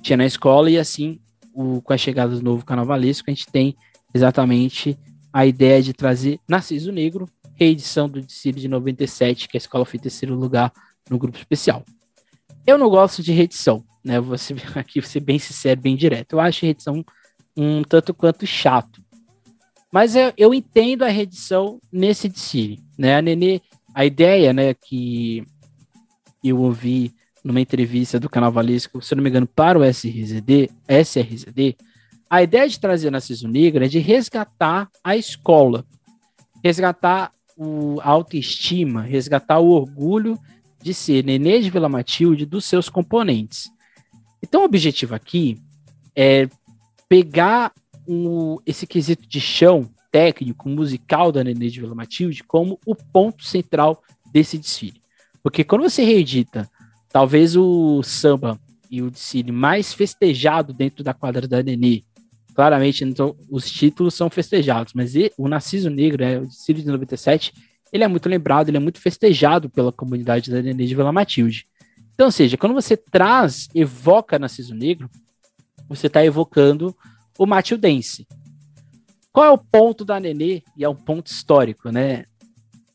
[0.00, 1.20] tinha na escola e assim,
[1.52, 3.76] o, com a chegada do novo carnavalesco, a gente tem
[4.14, 4.98] exatamente
[5.32, 9.98] a ideia de trazer Narciso Negro, reedição do Dicílio de 97, que a escola foi
[9.98, 10.72] terceiro lugar
[11.10, 11.84] no grupo especial.
[12.66, 14.20] Eu não gosto de reedição, né?
[14.20, 16.32] Vou ser, aqui ser bem sincero, bem direto.
[16.32, 17.04] Eu acho a reedição
[17.56, 19.02] um tanto quanto chato.
[19.90, 23.16] Mas eu, eu entendo a reedição nesse DC, né?
[23.16, 23.60] A Nenê,
[23.94, 25.42] a ideia, né, que
[26.44, 31.76] eu ouvi numa entrevista do canal Valesco, se não me engano, para o SRZD, SRZD,
[32.28, 35.84] a ideia de trazer Narciso Negro é de resgatar a escola,
[36.62, 40.36] resgatar o, a autoestima, resgatar o orgulho
[40.86, 43.68] de ser Nenê de Vila Matilde dos seus componentes.
[44.40, 45.58] Então, o objetivo aqui
[46.14, 46.48] é
[47.08, 47.72] pegar
[48.06, 53.44] um, esse quesito de chão técnico, musical da Nenê de Vila Matilde como o ponto
[53.44, 54.00] central
[54.32, 55.02] desse desfile.
[55.42, 56.70] Porque quando você reedita,
[57.08, 58.56] talvez o samba
[58.88, 62.04] e o desfile mais festejado dentro da quadra da Nenê,
[62.54, 67.52] claramente então, os títulos são festejados, mas o Narciso Negro, né, o desfile de 97,
[67.96, 71.66] ele é muito lembrado, ele é muito festejado pela comunidade da Nenê de Vila Matilde.
[72.14, 75.10] Então, ou seja, quando você traz, evoca Narciso Negro,
[75.88, 76.96] você está evocando
[77.38, 78.26] o Matildense.
[79.32, 80.62] Qual é o ponto da Nenê?
[80.76, 82.24] E é um ponto histórico, né?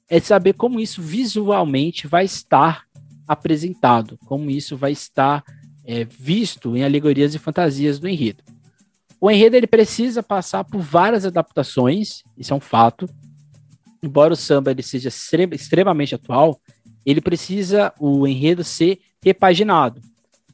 [0.09, 2.85] É saber como isso visualmente vai estar
[3.27, 5.43] apresentado, como isso vai estar
[5.85, 8.43] é, visto em alegorias e fantasias do enredo.
[9.19, 13.07] O enredo ele precisa passar por várias adaptações, isso é um fato.
[14.01, 16.59] Embora o samba ele seja extremamente atual,
[17.05, 20.01] ele precisa o enredo ser repaginado.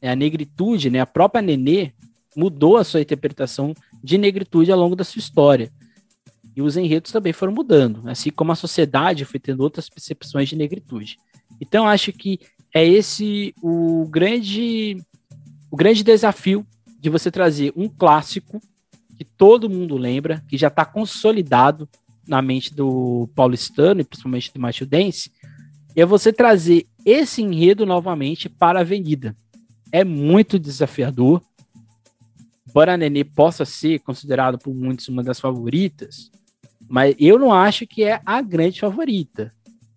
[0.01, 1.93] É, a negritude, né, a própria Nenê
[2.35, 5.71] mudou a sua interpretação de negritude ao longo da sua história.
[6.55, 10.55] E os enredos também foram mudando, assim como a sociedade foi tendo outras percepções de
[10.55, 11.17] negritude.
[11.61, 12.39] Então acho que
[12.73, 14.97] é esse o grande
[15.69, 16.65] o grande desafio
[16.99, 18.61] de você trazer um clássico
[19.17, 21.89] que todo mundo lembra, que já está consolidado
[22.27, 25.31] na mente do paulistano e principalmente do matildense,
[25.95, 29.35] é você trazer esse enredo novamente para a avenida.
[29.91, 31.41] É muito desafiador.
[32.69, 36.29] Embora Nenê possa ser considerado por muitos uma das favoritas,
[36.87, 39.53] mas eu não acho que é a grande favorita.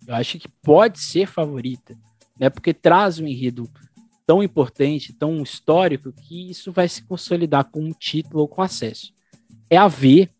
[0.07, 1.97] Eu acho que pode ser favorita,
[2.39, 2.49] né?
[2.49, 3.69] Porque traz um enredo
[4.27, 9.13] tão importante, tão histórico, que isso vai se consolidar com um título ou com acesso.
[9.69, 10.31] É a ver,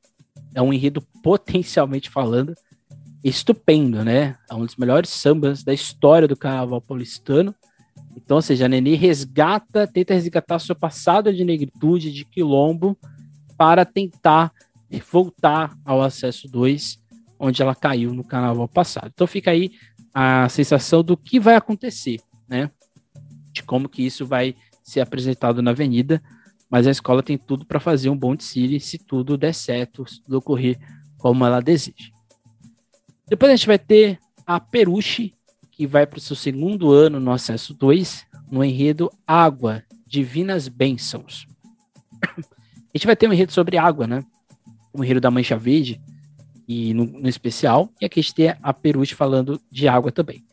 [0.55, 2.55] é um enredo potencialmente falando,
[3.23, 4.37] estupendo, né?
[4.51, 7.55] É um dos melhores sambas da história do carnaval paulistano.
[8.17, 12.99] Então, ou seja, a Nenê resgata, tenta resgatar seu passado de negritude, de quilombo,
[13.57, 14.53] para tentar
[15.11, 16.99] voltar ao acesso 2,
[17.39, 19.11] onde ela caiu no carnaval passado.
[19.13, 19.71] Então fica aí
[20.13, 22.71] a sensação do que vai acontecer, né?
[23.53, 26.21] De como que isso vai ser apresentado na avenida,
[26.69, 30.23] mas a escola tem tudo para fazer um bom desfile se tudo der certo, se
[30.23, 30.79] tudo ocorrer
[31.21, 32.11] como ela deseja.
[33.29, 35.33] Depois a gente vai ter a Peruche,
[35.71, 41.47] que vai para o seu segundo ano no acesso 2, no enredo Água, Divinas Bênçãos.
[42.93, 44.25] A gente vai ter um enredo sobre água, né?
[44.93, 46.01] O enredo da Mancha Verde,
[46.67, 50.45] e no, no especial, e aqui a gente tem a Peruche falando de água também.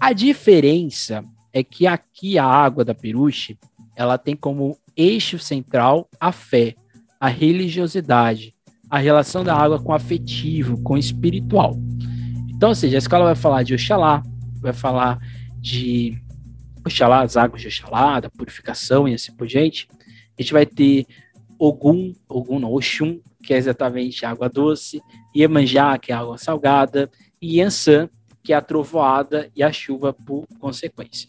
[0.00, 3.58] A diferença é que aqui a água da Peruche,
[3.96, 6.74] ela tem como eixo central a fé,
[7.18, 8.54] a religiosidade,
[8.90, 11.76] a relação da água com afetivo, com espiritual.
[12.48, 14.22] Então, ou seja, a escola vai falar de Oxalá,
[14.60, 15.18] vai falar
[15.58, 16.20] de
[16.84, 19.88] Oxalá, as águas de Oxalá, da purificação e assim por diante.
[20.38, 21.06] A gente vai ter
[21.58, 25.00] Ogum, Ogum não, Oxum, que é exatamente água doce,
[25.34, 28.08] Iemanjá, que é água salgada, e Yansan,
[28.42, 31.28] que é a trovoada e a chuva por consequência.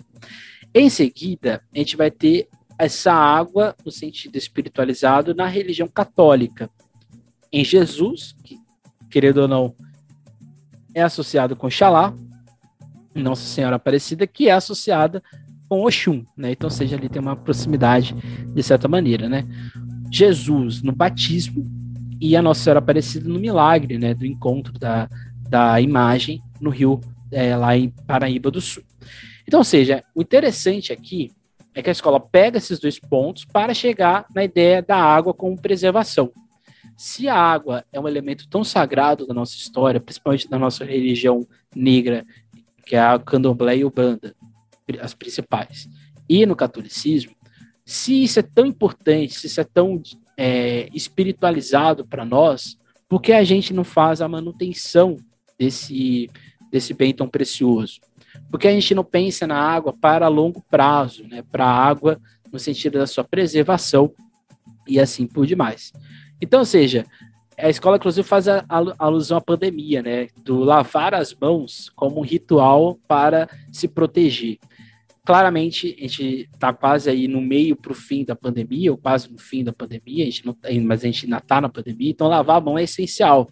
[0.74, 2.48] Em seguida, a gente vai ter
[2.78, 6.70] essa água no sentido espiritualizado na religião católica.
[7.52, 8.58] Em Jesus, que,
[9.10, 9.76] querendo ou não,
[10.96, 12.14] é associado com Xalá,
[13.14, 15.22] Nossa Senhora Aparecida, que é associada
[15.68, 16.52] com Oxum, né?
[16.52, 18.16] Então, seja, ali tem uma proximidade
[18.54, 19.46] de certa maneira, né?
[20.12, 21.66] Jesus no batismo
[22.20, 24.14] e a Nossa Senhora Aparecida no milagre, né?
[24.14, 25.10] Do encontro da,
[25.50, 28.84] da imagem no rio, é, lá em Paraíba do Sul.
[29.48, 31.32] Então, seja, o interessante aqui
[31.74, 35.60] é que a escola pega esses dois pontos para chegar na ideia da água como
[35.60, 36.32] preservação.
[36.98, 41.48] Se a água é um elemento tão sagrado da nossa história, principalmente da nossa religião
[41.76, 42.26] negra,
[42.86, 44.36] que é a candomblé e o banda,
[45.00, 45.90] as principais,
[46.28, 47.36] e no catolicismo,
[47.86, 50.02] se isso é tão importante, se isso é tão
[50.38, 52.78] é, espiritualizado para nós,
[53.08, 55.18] por que a gente não faz a manutenção
[55.60, 56.30] desse,
[56.72, 58.00] desse bem tão precioso?
[58.50, 61.42] Por que a gente não pensa na água para longo prazo, né?
[61.42, 62.20] para a água
[62.52, 64.14] no sentido da sua preservação
[64.88, 65.92] e assim por demais?
[66.42, 67.06] Então, ou seja,
[67.58, 70.28] a escola, inclusive, faz a, a alusão à pandemia, né?
[70.44, 74.58] Do lavar as mãos como um ritual para se proteger.
[75.24, 79.32] Claramente, a gente está quase aí no meio para o fim da pandemia, ou quase
[79.32, 82.28] no fim da pandemia, a gente não, mas a gente ainda está na pandemia, então
[82.28, 83.48] lavar a mão é essencial.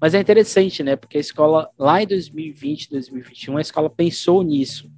[0.00, 0.94] Mas é interessante, né?
[0.94, 4.88] Porque a escola, lá em 2020, 2021, a escola pensou nisso.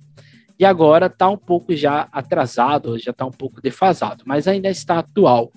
[0.59, 4.99] E agora está um pouco já atrasado, já está um pouco defasado, mas ainda está
[4.99, 5.51] atual.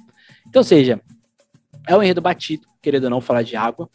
[0.47, 1.01] Então, ou seja,
[1.87, 3.89] é um enredo batido, querendo ou não falar de água.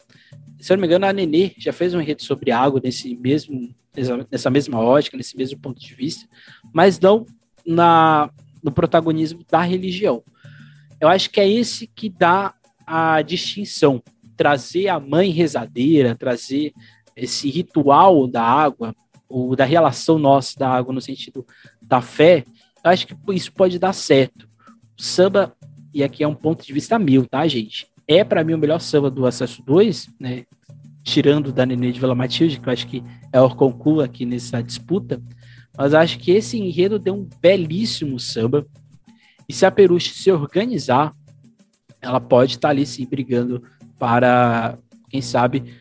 [0.59, 3.73] Se eu não me engano, a Nenê já fez um enredo sobre água nesse mesmo,
[4.31, 6.27] nessa mesma ótica, nesse mesmo ponto de vista,
[6.73, 7.25] mas não
[7.65, 8.29] na,
[8.63, 10.23] no protagonismo da religião.
[10.99, 12.53] Eu acho que é esse que dá
[12.85, 14.03] a distinção,
[14.35, 16.73] trazer a mãe rezadeira, trazer
[17.15, 18.95] esse ritual da água,
[19.29, 21.45] ou da relação nossa da água no sentido
[21.81, 22.43] da fé,
[22.83, 24.49] eu acho que isso pode dar certo.
[24.97, 25.55] O samba,
[25.93, 27.87] e aqui é um ponto de vista meu, tá, gente?
[28.07, 30.45] É para mim o melhor samba do Acesso 2, né?
[31.03, 34.61] Tirando da Nenê de Vila Matilde, que eu acho que é o concurso aqui nessa
[34.61, 35.21] disputa.
[35.77, 38.65] Mas acho que esse enredo deu um belíssimo samba.
[39.47, 41.15] E se a Peruche se organizar,
[42.01, 43.63] ela pode estar tá ali sim brigando
[43.97, 44.77] para,
[45.09, 45.75] quem sabe,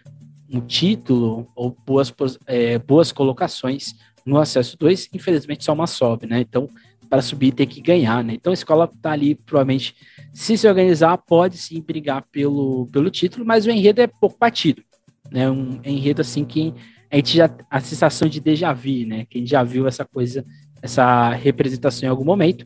[0.50, 2.12] um título ou boas,
[2.46, 3.94] é, boas colocações
[4.24, 5.10] no acesso 2.
[5.12, 6.40] Infelizmente, só uma sobe, né?
[6.40, 6.68] Então,
[7.08, 8.34] para subir, tem que ganhar, né?
[8.34, 9.94] Então, a escola está ali, provavelmente,
[10.32, 14.82] se se organizar, pode sim brigar pelo, pelo título, mas o enredo é pouco batido,
[15.30, 15.50] né?
[15.50, 16.74] Um enredo assim que
[17.10, 17.50] a gente já.
[17.70, 19.26] a sensação de déjà vu, né?
[19.28, 20.44] Quem já viu essa coisa,
[20.82, 22.64] essa representação em algum momento.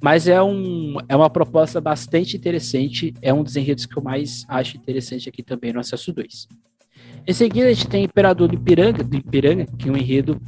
[0.00, 3.14] Mas é, um, é uma proposta bastante interessante.
[3.20, 6.46] É um dos enredos que eu mais acho interessante aqui também no Acesso 2.
[7.26, 10.40] Em seguida, a gente tem Imperador do Ipiranga, do Ipiranga, que é um enredo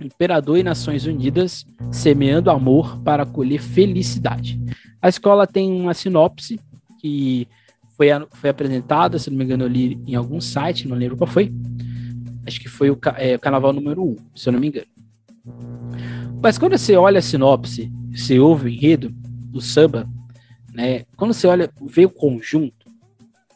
[0.00, 4.60] Imperador e Nações Unidas semeando amor para colher felicidade.
[5.00, 6.58] A escola tem uma sinopse
[7.00, 7.46] que
[7.96, 11.28] foi, foi apresentada, se não me engano, eu li em algum site, não lembro qual
[11.28, 11.52] foi.
[12.46, 14.86] Acho que foi o, é, o Carnaval número 1, se eu não me engano.
[16.42, 19.12] Mas quando você olha a sinopse você ouve o enredo
[19.48, 20.08] do samba,
[20.72, 21.04] né?
[21.16, 22.86] Quando você olha, vê o conjunto,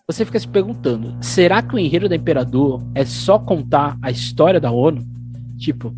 [0.06, 4.60] você fica se perguntando: será que o enredo da Imperador é só contar a história
[4.60, 5.06] da ONU?
[5.56, 5.94] Tipo,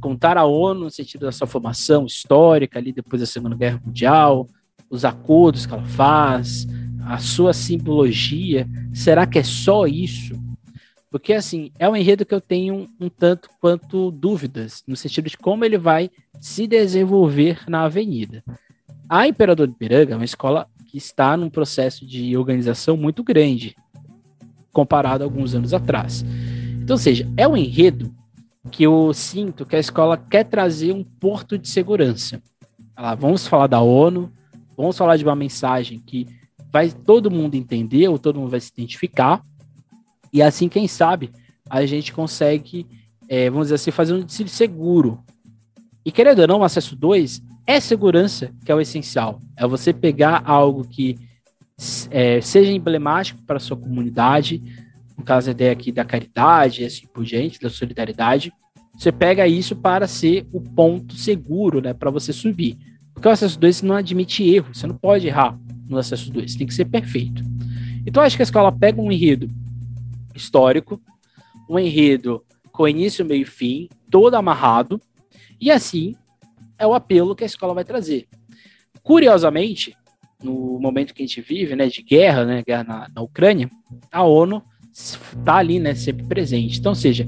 [0.00, 4.46] contar a ONU no sentido da sua formação histórica ali depois da Segunda Guerra Mundial,
[4.90, 6.66] os acordos que ela faz,
[7.04, 8.66] a sua simbologia.
[8.92, 10.34] Será que é só isso?
[11.10, 15.38] Porque, assim, é um enredo que eu tenho um tanto quanto dúvidas, no sentido de
[15.38, 18.44] como ele vai se desenvolver na avenida.
[19.08, 23.74] A Imperador de Piranga é uma escola que está num processo de organização muito grande,
[24.70, 26.24] comparado a alguns anos atrás.
[26.82, 28.14] Então, ou seja, é um enredo
[28.70, 32.42] que eu sinto que a escola quer trazer um porto de segurança.
[32.96, 34.32] Ela, vamos falar da ONU,
[34.76, 36.26] vamos falar de uma mensagem que
[36.72, 39.42] vai todo mundo entender, ou todo mundo vai se identificar,
[40.32, 41.30] e assim, quem sabe,
[41.68, 42.86] a gente consegue,
[43.28, 45.22] é, vamos dizer assim, fazer um desfile seguro.
[46.04, 49.40] E querendo ou não, o acesso 2 é segurança que é o essencial.
[49.56, 51.18] É você pegar algo que
[52.10, 54.62] é, seja emblemático para a sua comunidade,
[55.18, 58.52] no caso a ideia aqui da caridade, assim por diante, da solidariedade.
[58.96, 62.78] Você pega isso para ser o ponto seguro, né, para você subir.
[63.12, 65.58] Porque o acesso 2 não admite erro, você não pode errar
[65.88, 67.42] no acesso 2, tem que ser perfeito.
[68.06, 69.50] Então acho que a escola pega um enredo
[70.34, 71.02] histórico,
[71.68, 75.00] um enredo com início, meio e fim, todo amarrado,
[75.60, 76.14] e assim
[76.78, 78.28] é o apelo que a escola vai trazer.
[79.02, 79.96] Curiosamente,
[80.42, 83.68] no momento que a gente vive, né, de guerra, né, guerra na, na Ucrânia,
[84.12, 84.62] a ONU
[84.98, 86.78] está ali, né, sempre presente.
[86.78, 87.26] Então, seja,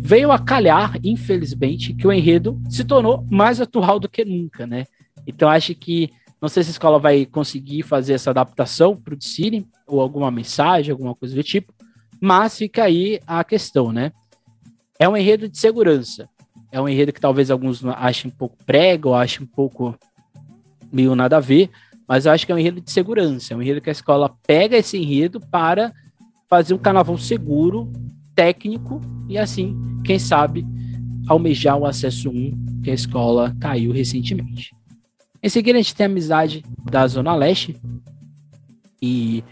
[0.00, 4.86] veio a calhar, infelizmente, que o enredo se tornou mais atual do que nunca, né?
[5.26, 6.10] Então, acho que
[6.40, 10.30] não sei se a escola vai conseguir fazer essa adaptação para o Cine ou alguma
[10.30, 11.72] mensagem, alguma coisa do tipo,
[12.20, 14.10] mas fica aí a questão, né?
[14.98, 16.28] É um enredo de segurança.
[16.72, 19.96] É um enredo que talvez alguns achem um pouco prego, ou achem um pouco
[20.92, 21.70] meio nada a ver,
[22.08, 23.54] mas eu acho que é um enredo de segurança.
[23.54, 25.92] É um enredo que a escola pega esse enredo para
[26.52, 27.90] fazer um carnaval seguro,
[28.34, 29.74] técnico, e assim,
[30.04, 30.66] quem sabe,
[31.26, 34.76] almejar o acesso 1 que a escola caiu recentemente.
[35.42, 37.74] Em seguida, a gente tem a amizade da Zona Leste.
[39.00, 39.42] E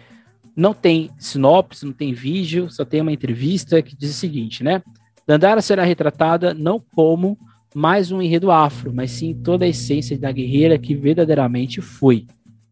[0.55, 4.83] não tem sinopse, não tem vídeo, só tem uma entrevista que diz o seguinte, né?
[5.27, 7.39] Dandara será retratada não como
[7.75, 12.27] mais um enredo afro, mas sim toda a essência da guerreira que verdadeiramente foi,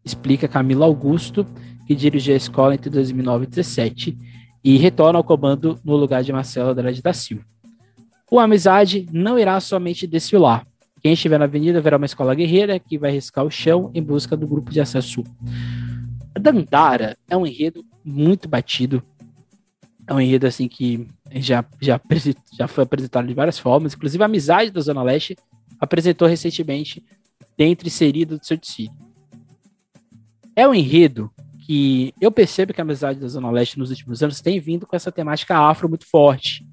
[0.05, 1.47] explica Camila Augusto,
[1.89, 4.17] que dirigiu a escola entre 2009 e 2017
[4.63, 7.43] e retorna ao comando no lugar de Marcelo Andrade da Silva.
[8.29, 10.67] O Amizade não irá somente desfilar.
[11.01, 14.37] Quem estiver na avenida verá uma escola guerreira que vai riscar o chão em busca
[14.37, 15.23] do grupo de acesso
[16.39, 19.01] Dandara é um enredo muito batido.
[20.05, 21.99] É um enredo assim que já, já,
[22.53, 23.95] já foi apresentado de várias formas.
[23.95, 25.35] Inclusive, a Amizade da Zona Leste
[25.79, 27.03] apresentou recentemente
[27.57, 28.59] dentro inserido do seu.
[30.55, 31.31] É um enredo
[31.69, 34.95] que eu percebo que a Amizade da Zona Leste nos últimos anos tem vindo com
[34.95, 36.65] essa temática afro muito forte.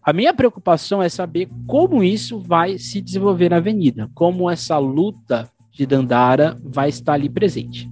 [0.00, 5.50] A minha preocupação é saber como isso vai se desenvolver na avenida, como essa luta
[5.72, 7.90] de Dandara vai estar ali presente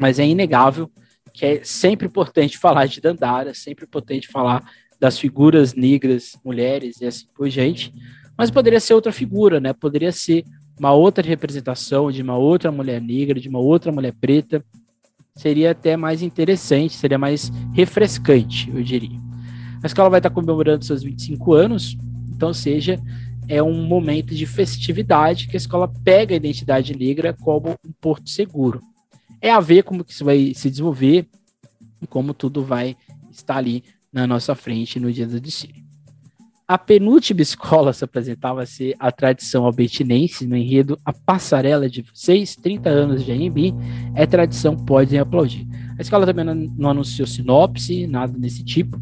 [0.00, 0.90] mas é inegável
[1.32, 4.64] que é sempre importante falar de Dandara, sempre importante falar
[4.98, 7.92] das figuras negras, mulheres e assim por diante,
[8.36, 9.72] mas poderia ser outra figura, né?
[9.72, 10.44] Poderia ser
[10.78, 14.64] uma outra representação de uma outra mulher negra, de uma outra mulher preta,
[15.40, 19.18] seria até mais interessante, seria mais refrescante, eu diria.
[19.82, 21.96] A escola vai estar comemorando seus 25 anos,
[22.28, 23.00] então, seja,
[23.48, 28.28] é um momento de festividade que a escola pega a identidade negra como um porto
[28.28, 28.82] seguro.
[29.40, 31.26] É a ver como que isso vai se desenvolver
[32.02, 32.94] e como tudo vai
[33.32, 33.82] estar ali
[34.12, 35.89] na nossa frente no dia do desfile.
[36.70, 38.62] A penúltima escola se apresentava
[39.00, 43.74] a tradição albertinense no enredo A Passarela de Vocês, 30 anos de AMB,
[44.14, 45.66] é tradição, podem aplaudir.
[45.98, 49.00] A escola também não, anunciou sinopse, nada desse tipo,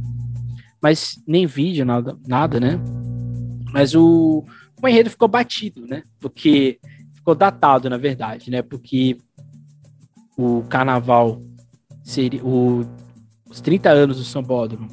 [0.81, 2.81] mas nem vídeo, nada, nada né?
[3.71, 4.43] Mas o,
[4.83, 6.05] o enredo ficou batido, né?
[6.19, 6.81] Porque
[7.13, 8.63] ficou datado, na verdade, né?
[8.63, 9.19] Porque
[10.39, 11.43] o carnaval
[12.03, 12.87] seria o,
[13.47, 14.89] os 30 anos do São Bódromo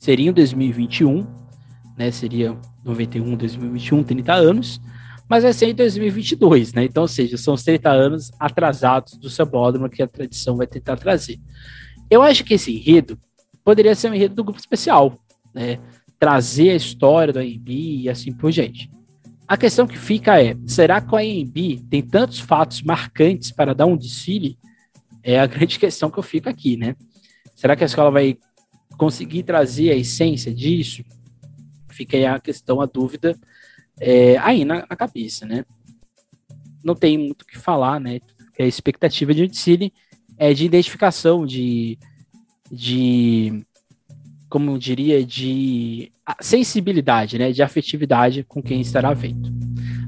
[0.00, 1.37] seriam 2021
[1.98, 2.12] né?
[2.12, 4.80] Seria 91, 2021, 30 anos,
[5.28, 6.84] mas vai ser em 2022, né?
[6.84, 10.96] Então, ou seja, são os 30 anos atrasados do Sambódromo que a tradição vai tentar
[10.96, 11.38] trazer.
[12.08, 13.18] Eu acho que esse enredo
[13.64, 15.18] poderia ser um enredo do grupo especial,
[15.52, 15.78] né?
[16.18, 18.90] Trazer a história do AMB e assim por diante.
[19.46, 23.86] A questão que fica é: será que o AMB tem tantos fatos marcantes para dar
[23.86, 24.56] um desfile?
[25.22, 26.94] É a grande questão que eu fico aqui, né?
[27.54, 28.38] Será que a escola vai
[28.96, 31.02] conseguir trazer a essência disso?
[31.98, 33.36] Fica aí a questão, a dúvida
[34.00, 35.64] é, aí na, na, cabeça, né?
[36.84, 38.20] Não tem muito o que falar, né?
[38.58, 39.92] A expectativa de Cine
[40.36, 41.98] é de identificação, de,
[42.70, 43.64] de
[44.48, 47.50] como eu diria, de sensibilidade, né?
[47.50, 49.52] De afetividade com quem estará vendo.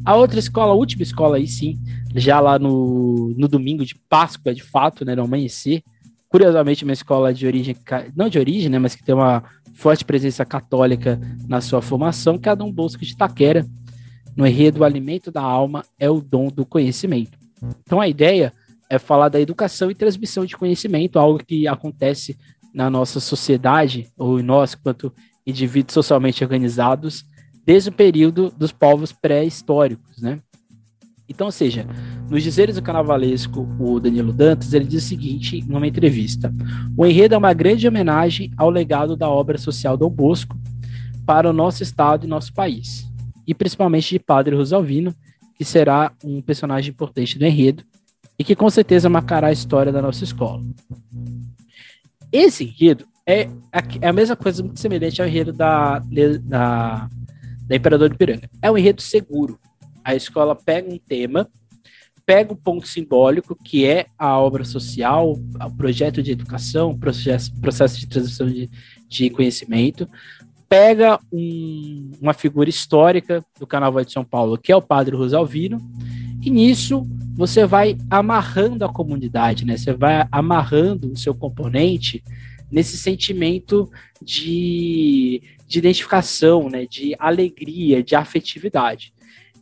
[0.04, 1.76] A outra escola, a última escola aí sim,
[2.14, 5.16] já lá no, no domingo de Páscoa, de fato, né?
[5.16, 5.82] No amanhecer,
[6.30, 7.76] curiosamente uma escola de origem,
[8.16, 8.78] não de origem, né?
[8.78, 9.42] Mas que tem uma
[9.74, 13.66] forte presença católica na sua formação, que é Dom Bosco de Taquera.
[14.36, 17.36] No enredo, o alimento da alma é o dom do conhecimento.
[17.82, 18.52] Então a ideia
[18.88, 22.38] é falar da educação e transmissão de conhecimento, algo que acontece
[22.72, 25.12] na nossa sociedade, ou nós, quanto
[25.44, 27.24] indivíduos socialmente organizados,
[27.64, 30.40] desde o período dos povos pré-históricos, né?
[31.30, 31.86] Então, ou seja,
[32.28, 36.52] nos dizeres do carnavalesco, o Danilo Dantas, ele diz o seguinte numa entrevista:
[36.96, 40.58] O enredo é uma grande homenagem ao legado da obra social Dom Bosco
[41.24, 43.08] para o nosso estado e nosso país,
[43.46, 45.14] e principalmente de Padre Rosalvino,
[45.54, 47.84] que será um personagem importante do enredo
[48.36, 50.64] e que com certeza marcará a história da nossa escola.
[52.32, 53.48] Esse enredo é,
[54.00, 56.00] é a mesma coisa muito semelhante ao enredo da,
[56.42, 57.08] da,
[57.68, 58.50] da Imperador de Piranga.
[58.60, 59.60] É um enredo seguro
[60.04, 61.48] a escola pega um tema,
[62.24, 67.52] pega o um ponto simbólico, que é a obra social, o projeto de educação, processo,
[67.60, 68.70] processo de transmissão de,
[69.08, 70.08] de conhecimento,
[70.68, 75.80] pega um, uma figura histórica do Carnaval de São Paulo, que é o Padre Rosalvino,
[76.40, 79.76] e nisso você vai amarrando a comunidade, né?
[79.76, 82.22] Você vai amarrando o seu componente
[82.70, 83.90] nesse sentimento
[84.22, 86.86] de, de identificação, né?
[86.86, 89.12] De alegria, de afetividade.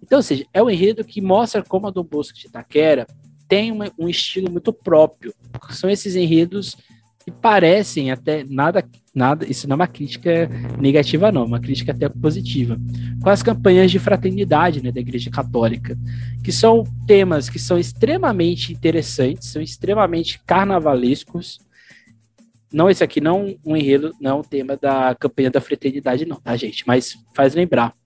[0.02, 3.06] Então, ou seja, é um enredo que mostra como a Dom Bosco de Itaquera
[3.48, 5.32] tem uma, um estilo muito próprio.
[5.70, 6.76] São esses enredos
[7.24, 8.82] que parecem até nada,
[9.14, 9.46] nada.
[9.46, 12.78] Isso não é uma crítica negativa, não, é uma crítica até positiva.
[13.22, 15.98] Com as campanhas de fraternidade né, da Igreja Católica,
[16.44, 21.58] que são temas que são extremamente interessantes, são extremamente carnavalescos.
[22.72, 26.36] Não, esse aqui não um enredo, não é um tema da campanha da fraternidade, não,
[26.36, 26.86] tá, gente?
[26.86, 27.97] Mas faz lembrar.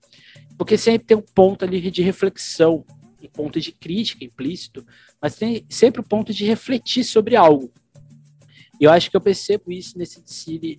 [0.57, 2.85] Porque sempre tem um ponto ali de reflexão,
[3.21, 4.85] um ponto de crítica implícito,
[5.21, 7.71] mas tem sempre o um ponto de refletir sobre algo.
[8.79, 10.21] E eu acho que eu percebo isso nesse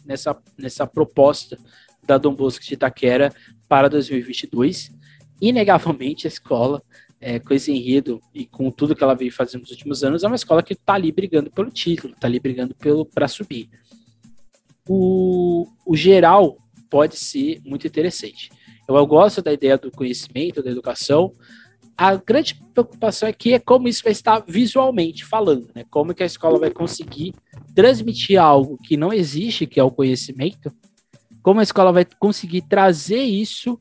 [0.05, 1.59] nessa, nessa proposta
[2.03, 3.33] da Dom Bosco de Itaquera
[3.69, 4.91] para 2022.
[5.41, 6.83] Inegavelmente, a escola,
[7.21, 10.27] é, com esse enredo e com tudo que ela veio fazendo nos últimos anos, é
[10.27, 12.75] uma escola que está ali brigando pelo título, está ali brigando
[13.15, 13.71] para subir.
[14.87, 16.59] O, o geral
[16.91, 18.51] pode ser muito interessante.
[18.89, 21.33] Eu, eu gosto da ideia do conhecimento, da educação.
[21.97, 25.85] A grande preocupação aqui é como isso vai estar visualmente falando, né?
[25.91, 27.35] Como que a escola vai conseguir
[27.75, 30.73] transmitir algo que não existe, que é o conhecimento,
[31.43, 33.79] como a escola vai conseguir trazer isso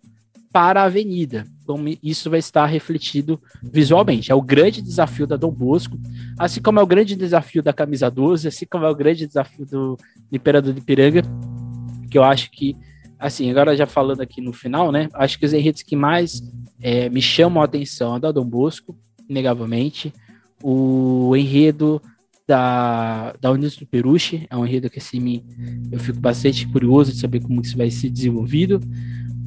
[0.51, 4.31] para a avenida, como isso vai estar refletido visualmente.
[4.31, 5.97] É o grande desafio da Dom Bosco,
[6.37, 9.65] assim como é o grande desafio da Camisa 12, assim como é o grande desafio
[9.65, 9.97] do
[10.31, 11.23] Imperador de Piranga,
[12.11, 12.75] que eu acho que
[13.23, 15.07] assim, agora já falando aqui no final, né?
[15.13, 16.41] Acho que os enredos que mais
[16.81, 18.97] é, me chamam a atenção é da Dom Bosco,
[19.29, 20.13] inegavelmente.
[20.61, 22.01] O enredo
[22.45, 25.45] da, da Unidos do Peruche é um enredo que assim, me,
[25.89, 28.81] eu fico bastante curioso de saber como isso vai ser desenvolvido.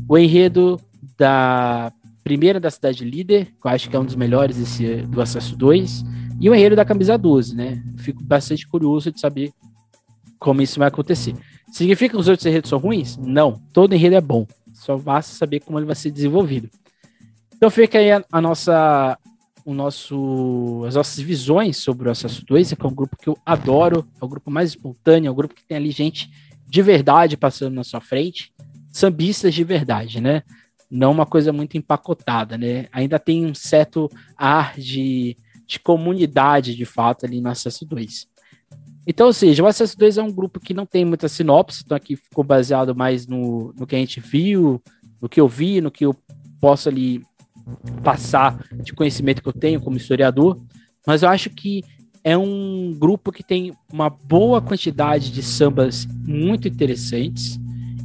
[0.08, 0.80] O enredo
[1.18, 1.92] da
[2.24, 5.54] primeira da Cidade Líder, que eu acho que é um dos melhores esse, do Acesso
[5.54, 6.02] 2,
[6.40, 7.82] e o enredo da camisa 12, né?
[7.98, 9.52] Fico bastante curioso de saber
[10.38, 11.34] como isso vai acontecer.
[11.76, 13.18] Significa que os outros enredos são ruins?
[13.18, 14.46] Não, todo enredo é bom.
[14.72, 16.70] Só basta saber como ele vai ser desenvolvido.
[17.54, 19.18] Então fica aí a, a nossa
[19.62, 23.36] o nosso, as nossas visões sobre o Acesso 2, que é um grupo que eu
[23.44, 26.30] adoro, é o grupo mais espontâneo, é o grupo que tem ali gente
[26.66, 28.54] de verdade passando na sua frente,
[28.90, 30.44] sambistas de verdade, né?
[30.90, 32.86] Não uma coisa muito empacotada, né?
[32.90, 38.28] Ainda tem um certo ar de, de comunidade, de fato, ali no Acesso 2.
[39.06, 41.96] Então, ou seja, o Acesso 2 é um grupo que não tem muita sinopse, então
[41.96, 44.82] aqui ficou baseado mais no, no que a gente viu,
[45.22, 46.14] no que eu vi, no que eu
[46.60, 47.22] posso ali
[48.02, 50.60] passar de conhecimento que eu tenho como historiador,
[51.06, 51.84] mas eu acho que
[52.24, 57.60] é um grupo que tem uma boa quantidade de sambas muito interessantes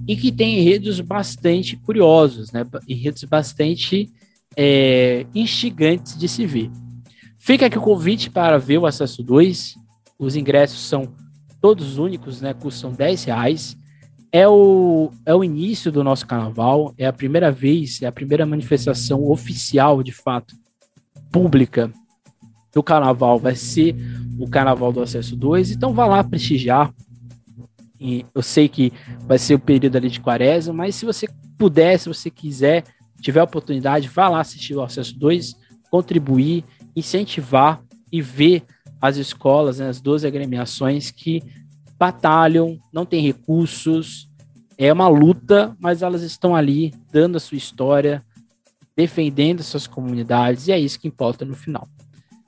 [0.07, 2.63] e que tem enredos bastante curiosos, né?
[2.87, 4.11] Enredos bastante
[4.55, 6.69] é, instigantes de se ver.
[7.39, 9.75] Fica aqui o convite para ver o Acesso 2.
[10.21, 11.13] Os ingressos são
[11.59, 12.53] todos únicos, né?
[12.53, 13.77] Custam 10 reais
[14.31, 18.45] é o, é o início do nosso carnaval, é a primeira vez, é a primeira
[18.45, 20.55] manifestação oficial, de fato,
[21.31, 21.91] pública
[22.73, 23.37] do carnaval.
[23.37, 23.95] Vai ser
[24.39, 26.93] o Carnaval do Acesso 2, então vá lá prestigiar.
[27.99, 28.91] E eu sei que
[29.27, 32.85] vai ser o período ali de quaresma, mas se você puder, se você quiser,
[33.21, 35.55] tiver oportunidade, vá lá assistir o Acesso 2,
[35.91, 36.63] contribuir,
[36.95, 38.63] incentivar e ver
[39.01, 41.41] as escolas, né, as 12 agremiações que
[41.97, 44.29] batalham, não tem recursos,
[44.77, 48.23] é uma luta, mas elas estão ali dando a sua história,
[48.95, 51.87] defendendo suas comunidades, e é isso que importa no final.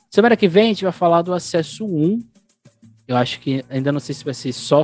[0.09, 2.19] Semana que vem a gente vai falar do acesso 1.
[3.07, 4.83] Eu acho que ainda não sei se vai ser só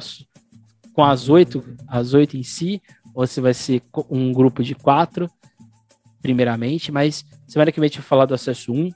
[0.93, 2.81] com as oito, as oito em si,
[3.13, 5.29] ou se vai ser um grupo de quatro,
[6.21, 8.89] primeiramente, mas semana que vem a gente vai falar do acesso 1.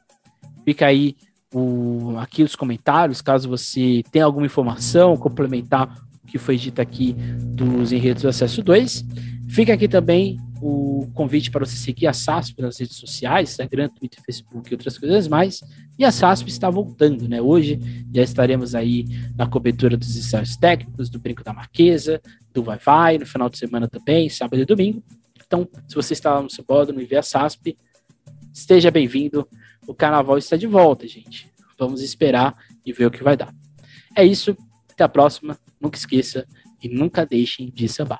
[0.66, 1.16] Fica aí
[1.54, 7.14] o, aqui os comentários, caso você tenha alguma informação, complementar o que foi dito aqui
[7.14, 9.06] dos enredos do Acesso 2.
[9.50, 14.20] Fica aqui também o convite para você seguir a SASP nas redes sociais, Instagram, Twitter,
[14.26, 15.62] Facebook e outras coisas mais.
[16.00, 17.42] E a SASP está voltando, né?
[17.42, 17.80] Hoje
[18.14, 22.22] já estaremos aí na cobertura dos ensaios técnicos, do Brinco da Marquesa,
[22.54, 25.04] do Wi-Fi, no final de semana também, sábado e domingo.
[25.46, 27.78] Então, se você está lá no seu bódromo e vê a SASP,
[28.54, 29.48] esteja bem-vindo
[29.88, 31.52] o carnaval está de volta, gente.
[31.78, 32.56] Vamos esperar
[32.86, 33.54] e ver o que vai dar.
[34.16, 34.56] É isso.
[34.92, 35.58] Até a próxima.
[35.80, 36.48] Nunca esqueça
[36.82, 38.20] e nunca deixem de sambar.